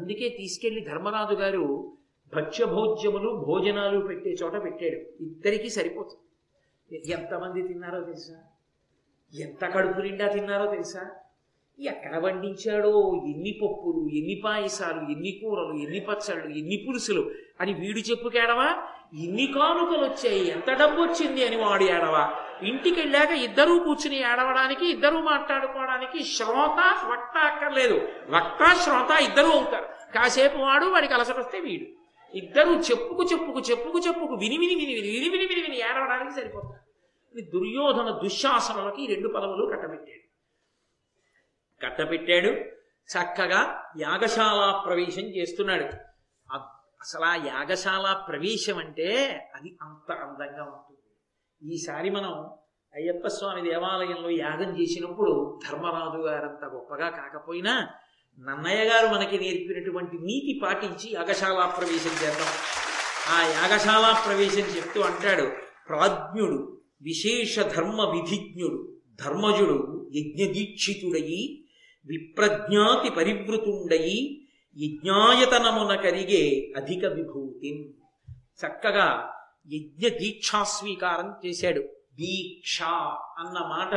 అందుకే 0.00 0.28
తీసుకెళ్ళి 0.28 0.80
ధర్మరాజు 0.80 1.34
గారు 1.34 1.92
భక్ష్యభోజ్యములు 2.36 3.44
భోజనాలు 3.46 4.06
పెట్టే 4.06 4.30
చోట 4.30 4.52
పెట్టాడు. 4.52 5.22
ఇద్దరికీ 5.22 5.70
సరిపోతుంది. 5.70 7.10
ఎంతమంది 7.10 7.68
తిన్నారో 7.68 8.04
తెలుసా? 8.04 8.42
ఎంత 9.34 9.74
కడుపు 9.74 10.00
నిండా 10.00 10.28
తిన్నారో 10.28 10.70
తెలుసా? 10.70 11.10
ఎక్కడ 11.80 12.16
వండించాడో 12.16 13.22
ఎన్ని 13.26 13.58
పప్పులు 13.62 14.16
ఎన్ని 14.16 14.42
పాయసాలు 14.44 15.00
ఎన్ని 15.12 15.30
కూరలు 15.30 15.72
ఎన్ని 15.82 16.00
పచ్చళ్ళు 16.00 16.58
ఎన్ని 16.58 16.84
పులుసులు 16.88 17.30
అని 17.60 17.74
వీడు 17.74 17.98
చెప్పుకేడవా? 17.98 18.82
ఇన్ని 19.14 19.46
కానుకలు 19.46 20.04
వచ్చాయి 20.04 20.48
ఎంత 20.50 20.70
డబ్బు 20.70 21.02
వచ్చింది 21.02 21.46
అని 21.46 21.56
వాడు 21.56 21.84
ఏడవా? 21.84 22.34
ఇంటికి 22.62 23.00
వెళ్ళాక 23.00 23.30
ఇద్దరూ 23.30 23.78
కూర్చుని 23.78 24.16
ఏడవడానికి 24.16 24.86
ఇద్దరూ 24.86 25.20
మాట్లాడుకోవడానికి 25.20 26.24
శ్రోత 26.24 27.08
వక్త 27.12 27.38
అక్కర్లేదు. 27.38 27.94
వక్త 28.28 28.74
శ్రోత 28.74 29.22
ఇద్దరూ 29.22 29.50
అవుతారు. 29.50 29.84
కాసేపు 30.14 30.56
వాడు 30.58 30.84
వాడికి 30.84 31.14
అలసట 31.14 31.38
వస్తే 31.38 31.60
వీడు. 31.60 31.86
ఇద్దరు 32.36 32.70
చెప్పుకు 32.70 33.22
చెప్పుకు 33.32 33.60
చెప్పుకు 33.70 33.98
చెప్పుకు 33.98 34.34
విని 34.34 34.58
విని 34.58 34.74
విని 34.74 34.94
విని 34.94 35.08
విని 35.08 35.28
విని 35.28 35.46
విని 35.46 35.60
విని 35.60 35.76
ఏడవడానికి 35.76 36.34
సరిపోతారు. 36.40 36.85
దుర్యోధన 37.42 38.20
దుశ్శాసనలకి 38.22 39.06
రెండు 39.06 39.28
పదవులు 39.28 39.76
కట్టబెట్టాడు. 39.76 40.26
కట్టబెట్టాడు 41.84 42.76
చక్కగా 43.06 43.90
యాగశాల 44.00 44.82
ప్రవేశం 44.86 45.22
చేస్తున్నాడు. 45.22 45.84
అసలు 47.00 47.24
ఆ 47.24 47.34
యాగశాల 47.34 48.24
ప్రవేశం 48.28 48.78
అంటే 48.78 49.28
అది 49.54 49.76
అంత 49.82 50.12
అందంగా 50.12 50.62
ఉంటుంది. 50.62 51.74
ఈసారి 51.74 52.10
మనం 52.10 52.50
అయ్యప్ప 52.94 53.28
స్వామి 53.28 53.70
దేవాలయంలో 53.70 54.30
యాగం 54.30 54.80
చేసినప్పుడు 54.80 55.60
ధర్మరాజు 55.68 56.20
గారంత 56.22 56.64
గొప్పగా 56.64 57.10
కాకపోయినా 57.10 57.88
నన్నయ్య 58.38 58.84
గారు 58.84 59.06
మనకి 59.06 59.38
నేర్పినటువంటి 59.38 60.16
నీతి 60.16 60.60
పాటించి 60.62 61.12
యాగశాల 61.12 61.74
ప్రవేశం 61.78 62.26
చేద్దాం. 62.26 62.48
ఆ 63.28 63.42
యాగశాల 63.46 64.22
ప్రవేశం 64.26 64.76
చెప్తూ 64.76 65.00
అంటాడు 65.00 65.50
ప్రాజ్ఞుడు 65.88 66.75
విశేష 67.02 67.60
ధర్మ 67.60 68.02
విధిజ్ఞుడు 68.02 68.96
ధర్మజుడు 69.24 70.10
యజ్ఞదీక్షితుడయి 70.14 71.64
విప్రజ్ఞాతి 72.06 73.10
పరివృతుండయి 73.10 74.48
యజ్ఞాయతనమున 74.76 75.94
కరిగే 75.94 76.72
అధిక 76.76 77.04
విభూతి. 77.04 77.94
చక్కగా 78.34 79.32
యజ్ఞ 79.72 80.08
దీక్షాస్వీకారం 80.08 81.48
చేశాడు. 81.48 81.80
దీక్ష 82.14 82.82
అన్న 83.38 83.58
మాట 83.58 83.94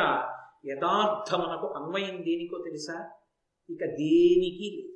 యథార్థమునకు 0.67 1.67
అన్వయం 1.67 2.21
దేనికో 2.21 2.57
తెలుసా? 2.57 3.09
ఇక 3.69 3.85
దేనికి 3.85 4.89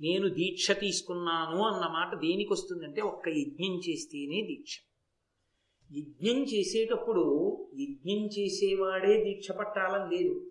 నేను 0.00 0.28
దీక్ష 0.28 0.70
తీసుకున్నాను 0.70 1.62
అన్న 1.62 1.86
మాట 1.92 2.14
దేనికి 2.14 2.52
వస్తుందంటే 2.52 3.00
ఒక్క 3.00 3.28
యజ్ఞం 3.28 3.80
చేస్తేనే 3.88 4.46
దీక్ష. 4.46 4.89
యజ్ఞం 5.92 6.42
చేసేటప్పుడు 6.42 7.22
యజ్ఞం 7.74 8.26
చేసేవాడే 8.26 9.24
దీక్ష 9.24 9.50
పట్టాలని 9.50 10.16
లేదు. 10.16 10.50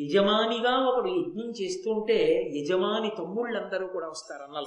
యజమానిగా 0.00 0.88
ఒకడు 0.88 1.08
యజ్ఞం 1.08 1.50
చేస్తుంటే 1.50 2.50
యజమాని 2.56 3.10
తమ్ముళ్ళందరూ 3.18 3.86
కూడా 3.86 4.08
వస్తారు 4.08 4.42
అన్నలు. 4.42 4.66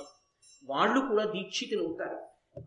వాళ్ళు 0.63 1.07
కూడా 1.07 1.25
దీక్షితులు 1.25 1.83
అవుతారు. 1.87 2.17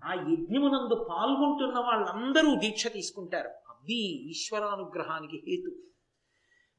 ఆ 0.05 0.15
యజ్ఞమునందు 0.15 1.07
పాల్గొంటున్న 1.11 1.79
వాళ్ళందరూ 1.79 2.55
దీక్ష 2.55 2.87
తీసుకుంటారు. 2.87 3.49
అవి 3.49 4.31
ఈశ్వరానుగ్రహానికి 4.31 5.43
హేతు. 5.49 5.77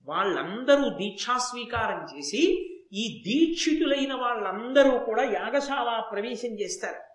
వాళ్ళందరూ 0.04 0.89
దీక్షాస్వీకారం 0.89 2.18
చేసి 2.18 2.70
ఈ 2.94 3.24
దీక్షితులైన 3.28 4.13
వాళ్ళందరూ 4.13 5.06
కూడా 5.06 5.24
యాగశాల 5.24 6.04
ప్రవేశం 6.12 6.50
చేస్తారు. 6.50 7.12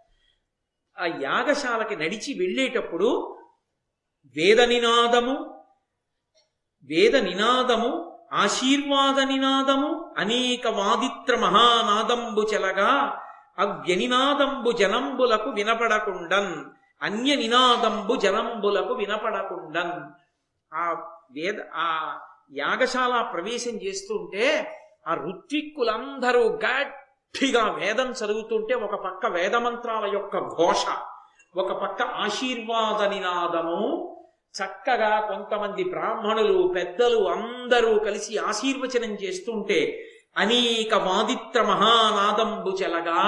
ఆ 0.98 1.06
యాగశాలకి 1.20 1.96
నడిచి 1.96 2.34
వెళ్ళేటప్పుడు 2.34 3.08
వేద 4.36 4.60
నినాదము 4.60 5.36
వేద 6.90 7.16
నినాదము 7.16 7.90
ఆశీర్వాద 8.32 9.18
నినాదము 9.20 10.14
అనేక 10.18 10.66
వాదిత్ర 10.66 11.36
మహానాదంబు 11.36 12.42
చెలగా 12.42 12.90
అవ్యనినాదంబు 13.58 14.70
జనంబులకు 14.72 15.50
వినపడకుండన్ 15.50 16.52
అన్య 17.02 17.34
నినాదంబు 17.34 18.14
జనంబులకు 18.14 18.92
వినపడకుండన్. 18.94 19.94
ఆ 20.72 20.84
వేద 21.30 21.60
ఆ 21.74 21.86
యాగశాల 22.52 23.22
ప్రవేశం 23.32 23.70
చేస్తుంటే 23.70 24.44
ఆ 25.06 25.14
ఋత్విక్కులందరూ 25.14 26.44
గట్టిగా 27.34 27.62
వేదం 27.70 28.08
చదువుతుంటే 28.10 28.74
ఒక 28.74 28.94
పక్క 29.04 29.26
వేదమంత్రాల 29.26 30.04
యొక్క 30.14 30.36
ఘోష 30.54 30.84
ఒక 31.54 31.72
పక్క 31.82 32.02
ఆశీర్వాద 32.02 33.00
నినాదము 33.08 33.80
చక్కగా 34.54 35.10
కొంతమంది 35.20 35.84
బ్రాహ్మణులు 35.84 36.56
పెద్దలు 36.68 37.20
అందరూ 37.28 37.92
కలిసి 37.98 38.32
ఆశీర్వచనం 38.38 39.12
చేస్తుంటే 39.14 39.78
అనేక 40.36 40.94
వాదిత్ర 41.06 41.62
మహానాదంబు 41.62 42.72
చెలగా 42.82 43.20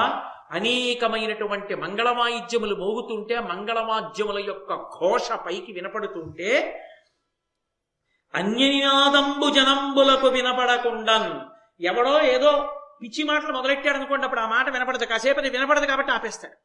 అనేకమైనటువంటి 0.51 1.75
మంగళవాయిద్యములు 1.75 2.77
మోగుతుంటే 2.77 3.39
మంగళవాద్యముల 3.41 4.39
యొక్క 4.47 4.71
ఘోష 4.99 5.31
పైకి 5.47 5.73
వినపడుతుంటే 5.73 6.51
అన్యనినాదంబు 8.35 9.47
జనంబులకు 9.51 10.29
వినపడకుండన్. 10.29 11.31
ఎవడో 11.83 12.17
ఏదో 12.35 12.53
పిచ్చి 13.01 13.23
మాటలు 13.25 13.53
మొదలెట్టాడు 13.53 13.97
అనుకోండి 13.97 14.25
అప్పుడు 14.25 14.41
ఆ 14.41 14.47
మాట 14.47 14.71
వినపడదు. 14.71 15.05
కాసేపు 15.05 15.41
అది 15.41 15.51
వినపడదు 15.51 15.87
కాబట్టి 15.87 16.13
ఆపేస్తాడు. 16.13 16.57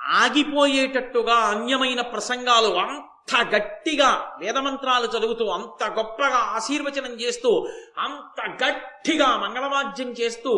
ఆగిపోయేటట్టుగా 0.00 1.34
అన్యమైన 1.34 2.00
ప్రసంగాలు 2.00 2.78
అంత 2.78 3.54
గట్టిగా 3.54 4.36
వేదమంత్రాలు 4.38 5.06
చదువుతూ 5.06 5.46
అంత 5.48 5.84
గొప్పగా 5.84 6.40
ఆశీర్వచనం 6.56 7.10
చేస్తూ 7.10 7.50
అంత 7.98 8.40
గట్టిగా 8.64 9.36
మంగళవాద్యం 9.36 10.10
చేస్తూ 10.10 10.52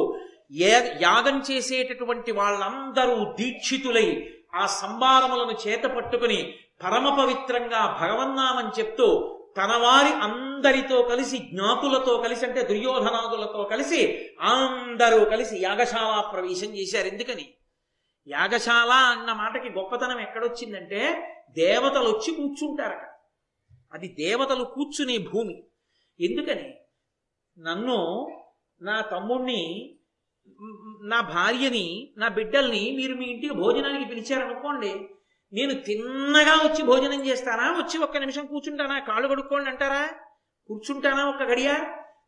ఏ 0.50 0.72
యాగం 1.02 1.38
చేసేటటువంటి 1.50 2.32
వాళ్ళందరూ 2.32 3.16
దీక్షితులై 3.24 4.08
ఆ 4.54 4.66
సంభారములను 4.66 5.54
చేత 5.66 5.84
పట్టుకుని 5.84 6.54
పరమ 6.84 7.08
పవిత్రంగా 7.16 7.98
భగవన్నామని 8.00 8.80
చెప్తూ 8.80 9.37
తన 9.58 9.76
వారి 9.76 10.08
అందరితో 10.08 11.02
కలిసి 11.02 11.38
జ్ఞాతులతో 11.38 12.18
కలిసి 12.18 12.46
అంటే 12.46 12.62
దుర్యోధనాదులతో 12.62 13.64
కలిసి 13.64 14.30
అందరూ 14.40 15.24
కలిసి 15.24 15.58
యాగశాల 15.60 16.30
ప్రవేశం 16.32 16.68
చేశారు. 16.68 17.06
ఎందుకని? 17.06 17.54
యాగశాల 18.28 18.90
అన్న 18.90 19.32
మాటకి 19.32 19.68
గొప్పతనం 19.68 20.20
ఎక్కడొచ్చిందంటే 20.20 21.28
దేవతలు 21.50 22.08
వచ్చి 22.08 22.34
కూర్చుంటారట. 22.34 23.08
అది 23.92 24.08
దేవతలు 24.08 24.64
కూర్చునే 24.64 25.18
భూమి. 25.18 25.64
ఎందుకని? 26.20 26.74
నన్ను 27.58 27.98
నా 28.82 29.00
తమ్ముణ్ణి 29.00 29.94
నా 31.02 31.20
భార్యని 31.20 32.14
నా 32.16 32.28
బిడ్డల్ని 32.28 32.92
మీరు 32.96 33.14
మీ 33.14 33.24
ఇంటికి 33.24 33.54
భోజనానికి 33.54 34.04
పిలిచారనుకోండి 34.04 35.08
నేను 35.52 35.74
తిన్నగా 35.74 36.54
వచ్చి 36.54 36.82
భోజనం 36.82 37.26
చేస్తానా? 37.26 37.72
వచ్చి 37.72 37.98
ఒక్క 37.98 38.16
నిమిషం 38.16 38.46
కూర్చుంటానా? 38.46 38.98
కాళ్ళు 38.98 39.28
కడుక్కోండి 39.28 39.70
అంటారా? 39.70 40.10
కూర్చుంటానా 40.66 41.28
ఒక్క 41.28 41.42
గడియ? 41.42 41.74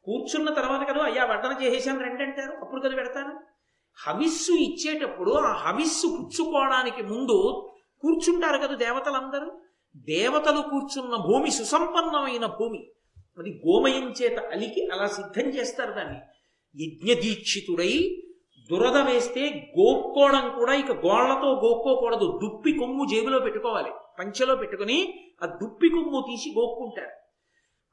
కూర్చున్న 0.04 0.50
తర్వాత 0.50 0.88
కదా 0.88 1.04
అయ్యా 1.04 1.24
వడ్డన 1.24 1.56
చేసేసాను 1.62 2.00
రండి 2.00 2.22
అంటారు. 2.22 2.52
అప్పుడు 2.52 2.80
కదా 2.80 2.96
పెడతాను. 2.96 3.40
హవిస్సు 4.06 4.52
ఇచ్చేటప్పుడు 4.52 5.30
ఆ 5.30 5.52
హవిస్సు 5.52 6.06
పుచ్చుకోవడానికి 6.06 7.02
ముందు 7.02 7.68
కూర్చుంటారు 8.00 8.58
కదా 8.58 8.74
దేవతలందరూ? 8.74 9.60
దేవతలు 9.96 10.60
కూర్చున్న 10.60 11.16
భూమి 11.16 11.50
సుసంపన్నమైన 11.50 12.46
భూమి. 12.46 12.90
అది 13.38 13.62
గోమయం 13.68 14.14
చేత 14.22 14.38
అలికి 14.38 14.88
అలా 14.92 15.06
సిద్ధం 15.06 15.42
చేస్తారు 15.42 15.92
దాన్ని. 15.92 16.20
యజ్ఞదీక్షితుడై 16.84 18.22
దురద 18.70 18.96
వేస్తే 18.96 19.72
గోక్కోవడం 19.80 20.58
కూడా 20.58 20.74
ఇక 20.74 20.92
గోళ్ళతో 20.92 21.50
గోక్కోకూడదు. 21.50 22.40
దుప్పి 22.42 22.72
కొమ్ము 22.72 23.04
జేబులో 23.04 23.38
పెట్టుకోవాలి. 23.38 23.90
పంచెలో 24.18 24.56
పెట్టుకుని 24.56 25.30
ఆ 25.42 25.46
దుప్పి 25.46 25.88
కొమ్ము 25.88 26.24
తీసి 26.28 26.54
గోక్కుంటారు. 26.58 27.10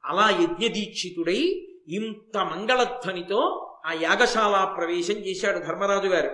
అలా 0.04 0.30
యజ్ఞదీక్షితుడై 0.30 1.68
ఇంత 1.88 2.38
మంగళధ్వనితో 2.38 3.64
ఆ 3.86 3.92
యాగశాల 3.92 4.74
ప్రవేశం 4.78 5.14
చేశాడు 5.14 5.58
ధర్మరాజు 5.58 6.08
గారు. 6.08 6.30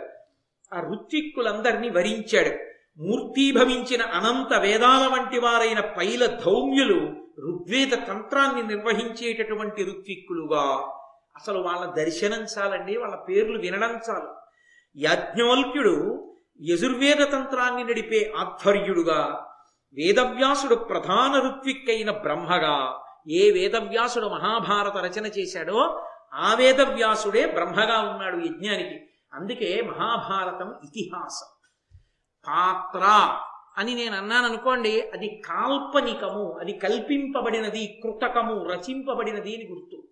ఆ 0.74 0.80
ఋత్విక్కులందరినీ 0.92 1.88
వరించాడు. 1.88 2.74
మూర్తీభవించిన 3.02 4.02
అనంత 4.02 4.58
వేదాల 4.58 5.06
వంటి 5.06 5.40
వారైన 5.40 5.80
పైల 5.80 6.26
ధౌమ్యులు 6.26 7.00
ఋగ్వేద 7.40 7.92
తంత్రాన్ని 8.08 8.62
నిర్వహించేటటువంటి 8.62 9.82
ఋత్విక్కులుగా 9.82 10.92
అసలు 11.36 11.58
వాళ్ళ 11.58 11.94
దర్శనం 11.94 12.46
చాలండి 12.58 12.96
వాళ్ళ 12.96 13.16
పేర్లు 13.16 13.58
వినడం 13.58 14.00
చాలు. 14.10 14.34
యాజ్ఞవల్క్యుడు 14.96 16.26
యజుర్వేద 16.62 17.32
తంత్రాన్ని 17.32 17.84
నడిపే 17.84 18.32
ఆధ్వర్యుడుగా 18.36 19.50
వేదవ్యాసుడు 19.94 20.74
ప్రధాన 20.74 21.48
ఋత్విక్కైన 21.48 22.10
బ్రహ్మగా 22.10 23.00
ఏ 23.28 23.50
వేదవ్యాసుడు 23.50 24.26
మహాభారత 24.26 24.96
రచన 24.96 25.26
చేశాడో 25.26 26.08
ఆ 26.34 26.54
వేదవ్యాసుడే 26.54 27.46
బ్రహ్మగా 27.46 28.00
ఉన్నాడు 28.00 28.36
యజ్ఞానికి. 28.36 29.06
అందుకే 29.32 29.82
మహాభారతం 29.82 30.74
ఇతిహాసం. 30.84 31.46
పాత్ర 32.48 33.36
అని 33.78 33.94
నేను 33.94 34.16
అన్నాను 34.16 34.46
అనుకోండి 34.46 35.00
అది 35.00 35.42
కాల్పనికము 35.46 36.58
అది 36.60 36.72
కల్పింపబడినది 36.72 38.00
కృతకము 38.02 38.64
రచింపబడినది 38.64 39.56
అని 39.56 39.68
గుర్తు. 39.70 40.03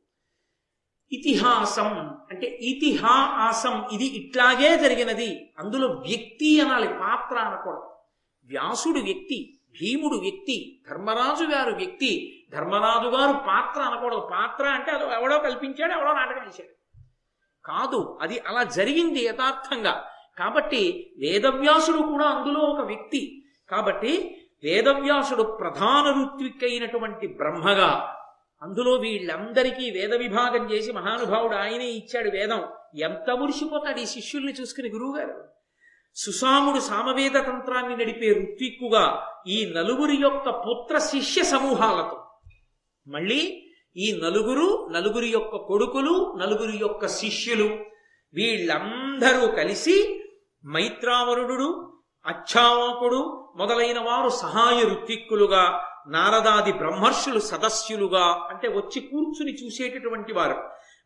ఇతిహాసం. 1.12 2.14
అంటే 2.30 2.46
ఇతిహాసం 2.46 3.84
ఇది 3.92 4.04
ఇట్లాగే 4.04 4.78
జరిగినది. 4.78 5.52
అందులో 5.58 5.88
వ్యక్తి 5.88 6.60
అనాలి 6.60 6.88
పాత్ర 6.88 7.38
అనకూడదు. 7.38 7.88
వ్యాసుడు 8.44 8.98
వ్యక్తి 8.98 9.58
భీముడు 9.70 10.14
వ్యక్తి 10.14 10.80
ధర్మరాజు 10.90 11.44
గారు 11.44 11.74
వ్యక్తి 11.74 12.44
ధర్మరాజు 12.52 13.08
గారు 13.08 13.32
పాత్ర 13.32 13.80
అనకూడదు. 13.80 14.20
పాత్ర 14.20 14.64
అంటే 14.66 14.90
అది 14.90 15.04
ఎవడో 15.14 15.38
కల్పించాడు 15.38 15.92
ఎవడో 15.92 16.12
నాటకం 16.12 16.46
చేశాడు 16.46 16.74
కాదు 17.64 18.18
అది 18.22 18.38
అలా 18.38 18.62
జరిగింది 18.62 19.24
యథార్థంగా. 19.24 20.04
కాబట్టి 20.38 21.12
వేదవ్యాసుడు 21.18 21.98
కూడా 21.98 22.26
అందులో 22.26 22.60
ఒక 22.60 22.86
వ్యక్తి. 22.86 23.44
కాబట్టి 23.70 24.38
వేదవ్యాసుడు 24.64 25.42
ప్రధాన 25.42 26.24
ఋత్విక్కైనటువంటి 26.24 27.26
బ్రహ్మగా 27.26 28.18
అందులో 28.62 28.92
వీళ్ళందరికీ 28.92 29.90
వేద 29.90 30.14
విభాగం 30.14 30.72
చేసి 30.72 30.92
మహానుభావుడు 30.92 31.54
ఆయనే 31.54 31.90
ఇచ్చాడు 31.90 32.30
వేదం. 32.30 32.62
ఎంత 33.02 33.30
మురిసిపోతాడు 33.30 34.00
ఈ 34.00 34.06
శిష్యుల్ని 34.06 34.52
చూసుకుని 34.52 34.88
గురువుగారు? 34.88 35.44
సుసాముడు 36.14 36.80
సామవేద 36.80 37.32
తంత్రాన్ని 37.32 37.96
నడిపే 37.96 38.28
ఋత్విక్కుగా 38.28 39.26
ఈ 39.46 39.72
నలుగురి 39.76 40.16
యొక్క 40.16 40.50
పుత్ర 40.50 40.98
శిష్య 40.98 41.42
సమూహాలతో. 41.42 42.26
మళ్ళీ 43.06 43.62
ఈ 43.96 44.20
నలుగురు 44.24 44.88
నలుగురి 44.90 45.28
యొక్క 45.28 45.56
కొడుకులు 45.56 46.38
నలుగురి 46.38 46.78
యొక్క 46.78 47.06
శిష్యులు 47.06 47.78
వీళ్ళందరూ 48.34 49.46
కలిసి 49.46 50.24
మైత్రావరుడు 50.66 51.92
అచ్చావాకుడు 52.26 53.48
మొదలైన 53.56 53.98
వారు 53.98 54.28
సహాయ 54.28 54.82
ఋత్విక్కులుగా 54.82 55.88
నారదాది 56.08 56.72
బ్రహ్మర్షులు 56.72 57.40
సదస్యులుగా 57.40 58.46
అంటే 58.50 58.68
వచ్చి 58.68 59.00
కూర్చుని 59.00 59.52
చూసేటటువంటి 59.52 60.32
వారు 60.32 60.54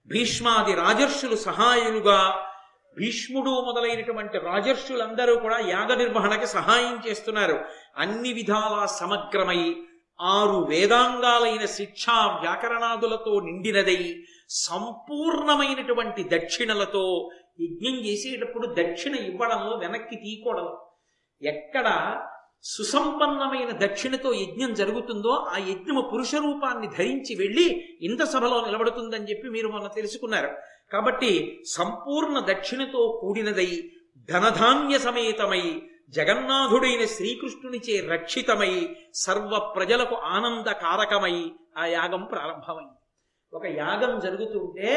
భీష్మాది 0.09 0.74
రాజర్షులు 0.74 1.37
సహాయులుగా 1.37 2.46
భీష్ముడు 2.96 3.50
మొదలైనటువంటి 3.50 4.38
రాజర్షులందరూ 4.38 5.37
కూడా 5.37 5.59
యాగ 5.59 5.94
నిర్వహణకి 5.94 6.46
సహాయం 6.46 7.02
చేస్తున్నారు. 7.06 7.64
అన్ని 7.96 8.32
విధాలా 8.32 8.87
సమగ్రమై 8.87 9.76
ఆరు 10.20 10.66
వేదాంగాలైన 10.68 11.64
శిక్షా 11.64 12.40
వ్యాకరణాదులతో 12.42 13.40
నిండినదై 13.40 14.22
సంపూర్ణమైనటువంటి 14.48 16.22
దక్షిణలతో 16.22 17.30
యజ్ఞం 17.61 17.94
చేసేటప్పుడు 17.94 18.74
దక్షిణ 18.74 19.14
ఇవ్వడంలో 19.14 19.76
వెనక్కి 19.76 20.16
తీయకూడదు 20.16 20.78
ఎక్కడ 21.42 21.87
సుసంపన్నమైన 22.68 23.70
దక్షిణతో 23.87 24.33
యజ్ఞం 24.33 24.74
జరుగుతుందో 24.74 25.29
ఆ 25.29 25.57
యజ్ఞము 25.57 26.11
పురుష 26.12 26.35
రూపాన్ని 26.35 26.87
ధరించి 26.87 27.35
వెళ్ళి 27.35 27.66
ఇంత 28.02 28.22
సభలో 28.22 28.64
నిలబడుతుందని 28.66 29.24
చెప్పి 29.24 29.48
మీరు 29.48 29.68
మొన్న 29.68 29.88
తెలుసుకున్నారు. 29.88 30.50
కాబట్టి 30.92 31.62
సంపూర్ణ 31.66 32.38
దక్షిణతో 32.38 33.18
కూడినదై 33.20 33.90
ధనధాన్య 34.31 34.98
సమేతమై 34.98 35.83
జగన్నాథుడైన 36.09 37.05
శ్రీకృష్ణునిచే 37.05 38.09
రక్షితమై 38.09 38.96
సర్వ 39.14 39.72
ప్రజలకు 39.76 40.14
ఆనందకారకమై 40.14 41.50
ఆ 41.79 41.87
యాగం 41.87 42.24
ప్రారంభమైంది. 42.24 42.98
ఒక 43.57 43.66
యాగం 43.66 44.20
జరుగుతుంటే 44.20 44.90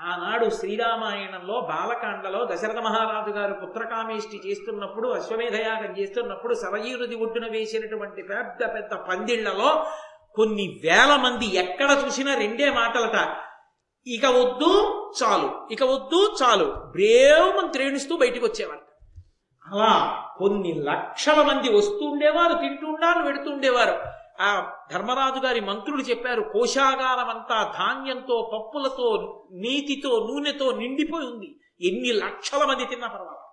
ఆనాడు 0.00 0.50
శ్రీరామాయణంలో 0.50 1.60
బాలకాండలో 1.60 2.48
దశరథ 2.52 2.76
మహారాజు 2.76 3.30
గారు 3.30 3.54
పుత్రకామేష్టి 3.54 4.48
చేస్తున్నప్పుడు 4.48 5.08
అశ్వమేధయాగం 5.08 5.98
చేస్తున్నప్పుడు 5.98 6.54
సరయూ 6.54 7.16
ఒడ్డున 7.16 7.46
వేసినటువంటి 7.50 8.22
పెద్ద 8.22 8.74
పెద్ద 8.74 8.94
పందిళ్ళలో 8.94 9.86
కొన్ని 10.34 10.80
వేల 10.84 11.16
మంది 11.16 11.56
ఎక్కడ 11.56 12.02
చూసినా 12.06 12.34
రెండే 12.34 12.70
మాటలట. 12.70 13.36
ఇక 14.06 14.26
వద్దు 14.26 15.02
చాలు. 15.22 15.68
ఇక 15.70 15.82
వద్దు 15.82 16.36
చాలు. 16.42 16.64
బ్రేమని 16.64 17.68
త్రేణిస్తూ 17.72 18.16
బయటికి 18.16 18.44
వచ్చేవారు 18.44 18.80
అలా 19.72 20.22
కొన్ని 20.38 20.72
లక్షల 20.74 21.42
మంది 21.42 21.76
వస్తుండేవారు 21.76 22.52
తింటుండారు 22.52 23.50
ఉండేవారు. 23.50 24.23
ఆ 24.40 24.72
ధర్మరాజు 24.92 25.40
గారి 25.40 25.60
మంత్రులు 25.60 26.02
చెప్పారు 26.02 26.42
కోశాగారం 26.42 27.28
అంతా 27.28 27.74
ధాన్యంతో 27.78 28.50
పప్పులతో 28.52 29.40
నీతితో 29.52 30.28
నూనెతో 30.30 30.72
నిండిపోయి 30.72 31.26
ఉంది. 31.26 31.60
ఎన్ని 31.80 32.12
లక్షల 32.12 32.64
మంది 32.64 32.84
తిన్నా 32.84 33.06
పర్వాలేదు. 33.06 33.44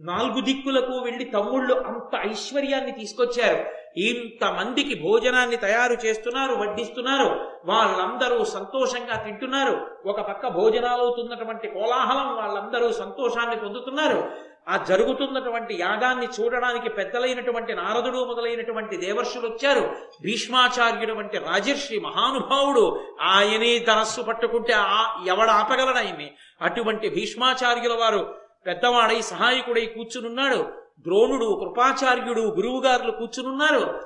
నాలుగు 0.00 0.40
దిక్కులకు 0.40 0.92
వెళ్ళి 0.92 1.24
తమ్ముళ్ళు 1.24 1.74
అంత 1.74 2.30
ఐశ్వర్యాన్ని 2.30 2.92
తీసుకొచ్చారు. 2.92 3.64
ఇంతమందికి 3.98 5.02
భోజనాన్ని 5.02 5.56
తయారు 5.56 5.92
చేస్తున్నారు 5.92 6.54
వడ్డిస్తున్నారు. 6.54 7.50
వాళ్ళందరూ 7.64 8.44
సంతోషంగా 8.44 9.22
తింటున్నారు. 9.22 9.86
ఒక 10.06 10.20
పక్క 10.20 10.48
భోజనాలు 10.48 11.02
అవుతున్నటువంటి 11.02 11.68
కోలాహలం 11.68 12.36
వాళ్ళందరూ 12.36 12.92
సంతోషాన్ని 12.92 13.56
పొందుతున్నారు. 13.56 14.47
ఆ 14.68 14.76
జరుగుతున్నటువంటి 14.76 15.74
యాగాన్ని 15.80 16.28
చూడడానికి 16.40 16.88
పెద్దలైనటువంటి 16.88 17.74
నారదుడు 17.74 18.24
మొదలైనటువంటి 18.24 18.96
దేవర్షులు 18.96 19.48
వచ్చారు. 19.48 19.80
భీష్మాచార్యుడు 20.22 21.12
వంటి 21.12 21.38
రాజర్షి 21.38 21.98
మహానుభావుడు 21.98 23.00
ఆయనే 23.20 23.78
ధనస్సు 23.78 24.20
పట్టుకుంటే 24.20 24.72
ఆ 24.76 25.24
ఎవడ 25.26 25.50
ఆపగలడాయన్ని 25.50 26.30
అటువంటి 26.62 27.08
భీష్మాచార్యుల 27.08 27.94
వారు 27.94 28.34
పెద్దవాడై 28.66 29.22
సహాయకుడై 29.22 29.86
కూర్చునున్నాడు. 29.86 30.88
ద్రోణుడు 31.00 31.60
కృపాచార్యుడు 31.60 32.40
గురువుగారులు 32.40 33.10
కూర్చునున్నారు. 33.10 34.02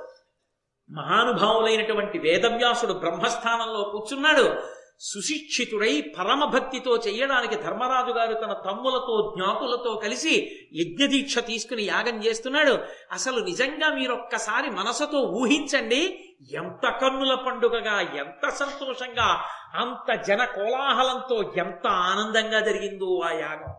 మహానుభావులైనటువంటి 0.91 2.17
వేదవ్యాసుడు 2.19 2.93
బ్రహ్మస్థానంలో 2.93 3.81
కూర్చున్నాడు. 3.83 4.55
సుశిక్షితుడై 5.03 6.13
పరమభక్తితో 6.19 6.95
చేయడానికి 6.95 7.55
ధర్మరాజు 7.55 8.11
గారు 8.11 8.33
తన 8.33 8.53
తమ్ములతో 8.53 9.33
జ్ఞాతులతో 9.37 9.95
కలిసి 9.95 10.51
యజ్ఞదీక్ష 10.73 11.39
తీసుకుని 11.39 11.83
యాగం 11.83 12.25
చేస్తున్నాడు. 12.25 12.77
అసలు 13.11 13.39
నిజంగా 13.39 13.89
మీరొక్కసారి 13.89 14.69
మనసుతో 14.69 15.19
ఊహించండి 15.19 16.19
ఎంత 16.53 16.89
కన్నుల 16.89 17.33
పండుగగా 17.33 18.01
ఎంత 18.01 18.49
సంతోషంగా 18.49 19.43
అంత 19.75 20.21
జన 20.21 20.45
కోలాహలంతో 20.45 21.53
ఎంత 21.57 21.87
ఆనందంగా 21.87 22.59
జరిగిందో 22.59 23.19
ఆ 23.19 23.31
యాగం. 23.31 23.73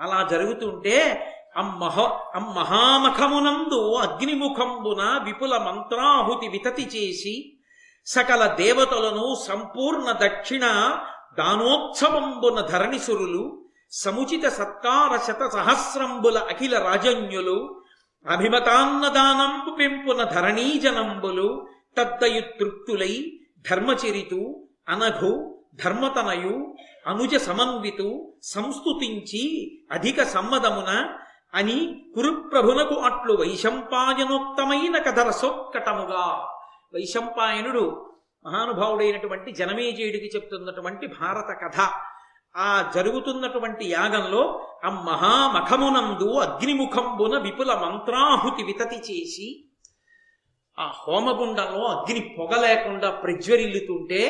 అలా 0.00 0.28
జరుగుతుంటే 0.30 0.96
అమ్మహ 1.56 2.00
అమ్మహామఖమునందు 2.34 3.94
అగ్నిముఖంబున 3.94 5.20
విపుల 5.24 5.56
మంత్రాహుతి 5.56 6.48
వితతి 6.48 6.82
చేసి 6.82 7.57
సకల 8.12 8.42
దేవతలను 8.60 9.26
సంపూర్ణ 9.48 10.06
దక్షిణ 10.22 10.64
దానోత్సవంబున 11.38 12.60
ధరణిసురులు 12.60 13.42
సముచిత 13.92 14.44
సత్కార 14.48 15.12
శత 15.26 15.42
సహస్రంబుల 15.52 16.38
అఖిల 16.38 16.74
రాజన్యులు 16.78 17.58
అభిమతాన్నదానంబు 18.26 19.70
పెంపున 19.78 20.22
ధరణీజనంబులు 20.34 21.48
తద్దయు 21.98 22.42
తృప్తులై 22.58 23.14
ధర్మచరితు 23.70 24.40
అనఘు 24.88 25.32
ధర్మతనయు 25.84 26.56
అనుజ 27.06 27.34
సమన్వితు 27.36 28.08
సంస్తుతించి 28.42 29.44
అధిక 29.92 30.22
సమ్మదమున 30.34 30.90
అని 31.54 31.78
కురుప్రభునకు 32.14 32.96
అట్లు 33.08 33.34
వైశంపాయనోక్తమైన 33.34 34.96
కథ 34.98 35.20
సొక్కటముగా. 35.42 36.24
వైశంపాయనుడు 36.94 37.84
మహానుభావుడైనటువంటి 38.44 39.52
జనమేజయుడికి 39.52 40.28
చెప్తున్నటువంటి 40.34 41.06
భారత 41.20 41.50
కథ. 41.62 41.78
ఆ 42.54 42.92
జరుగుతున్నటువంటి 42.94 43.90
యాగంలో 43.90 44.42
ఆ 44.84 44.90
మహామఖమునందు 45.04 46.28
అగ్నిముఖంబున 46.38 47.38
విపుల 47.38 47.72
మంత్రాహుతి 47.74 48.62
వితతి 48.62 48.96
చేసి 48.98 49.48
ఆ 50.78 50.86
హోమగుండంలో 50.98 51.86
అగ్ని 51.86 52.20
పొగ 52.38 52.60
లేకుండా 52.60 53.10
ప్రజ్వరిల్లుతుంటే 53.10 54.20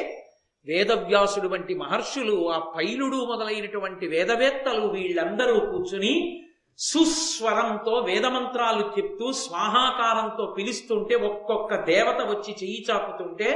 వేదవ్యాసుడు 0.67 1.49
వంటి 1.49 1.75
మహర్షులు 1.75 2.51
ఆ 2.51 2.59
పైలుడు 2.77 3.17
మొదలైనటువంటి 3.25 4.07
వేదవేత్తలు 4.07 4.87
వీళ్ళందరూ 4.87 5.61
కూర్చుని 5.61 6.13
సుస్వరంతో 6.79 7.95
వేదమంత్రాలు 8.01 8.83
చెప్తూ 8.97 9.27
స్వాహాకారంతో 9.39 10.45
పిలుస్తుంటే 10.57 11.15
ఒక్కొక్క 11.25 11.75
దేవత 11.85 12.21
వచ్చి 12.29 12.53
చెయ్యి 12.53 12.81
చాపుతుంటే 12.89 13.49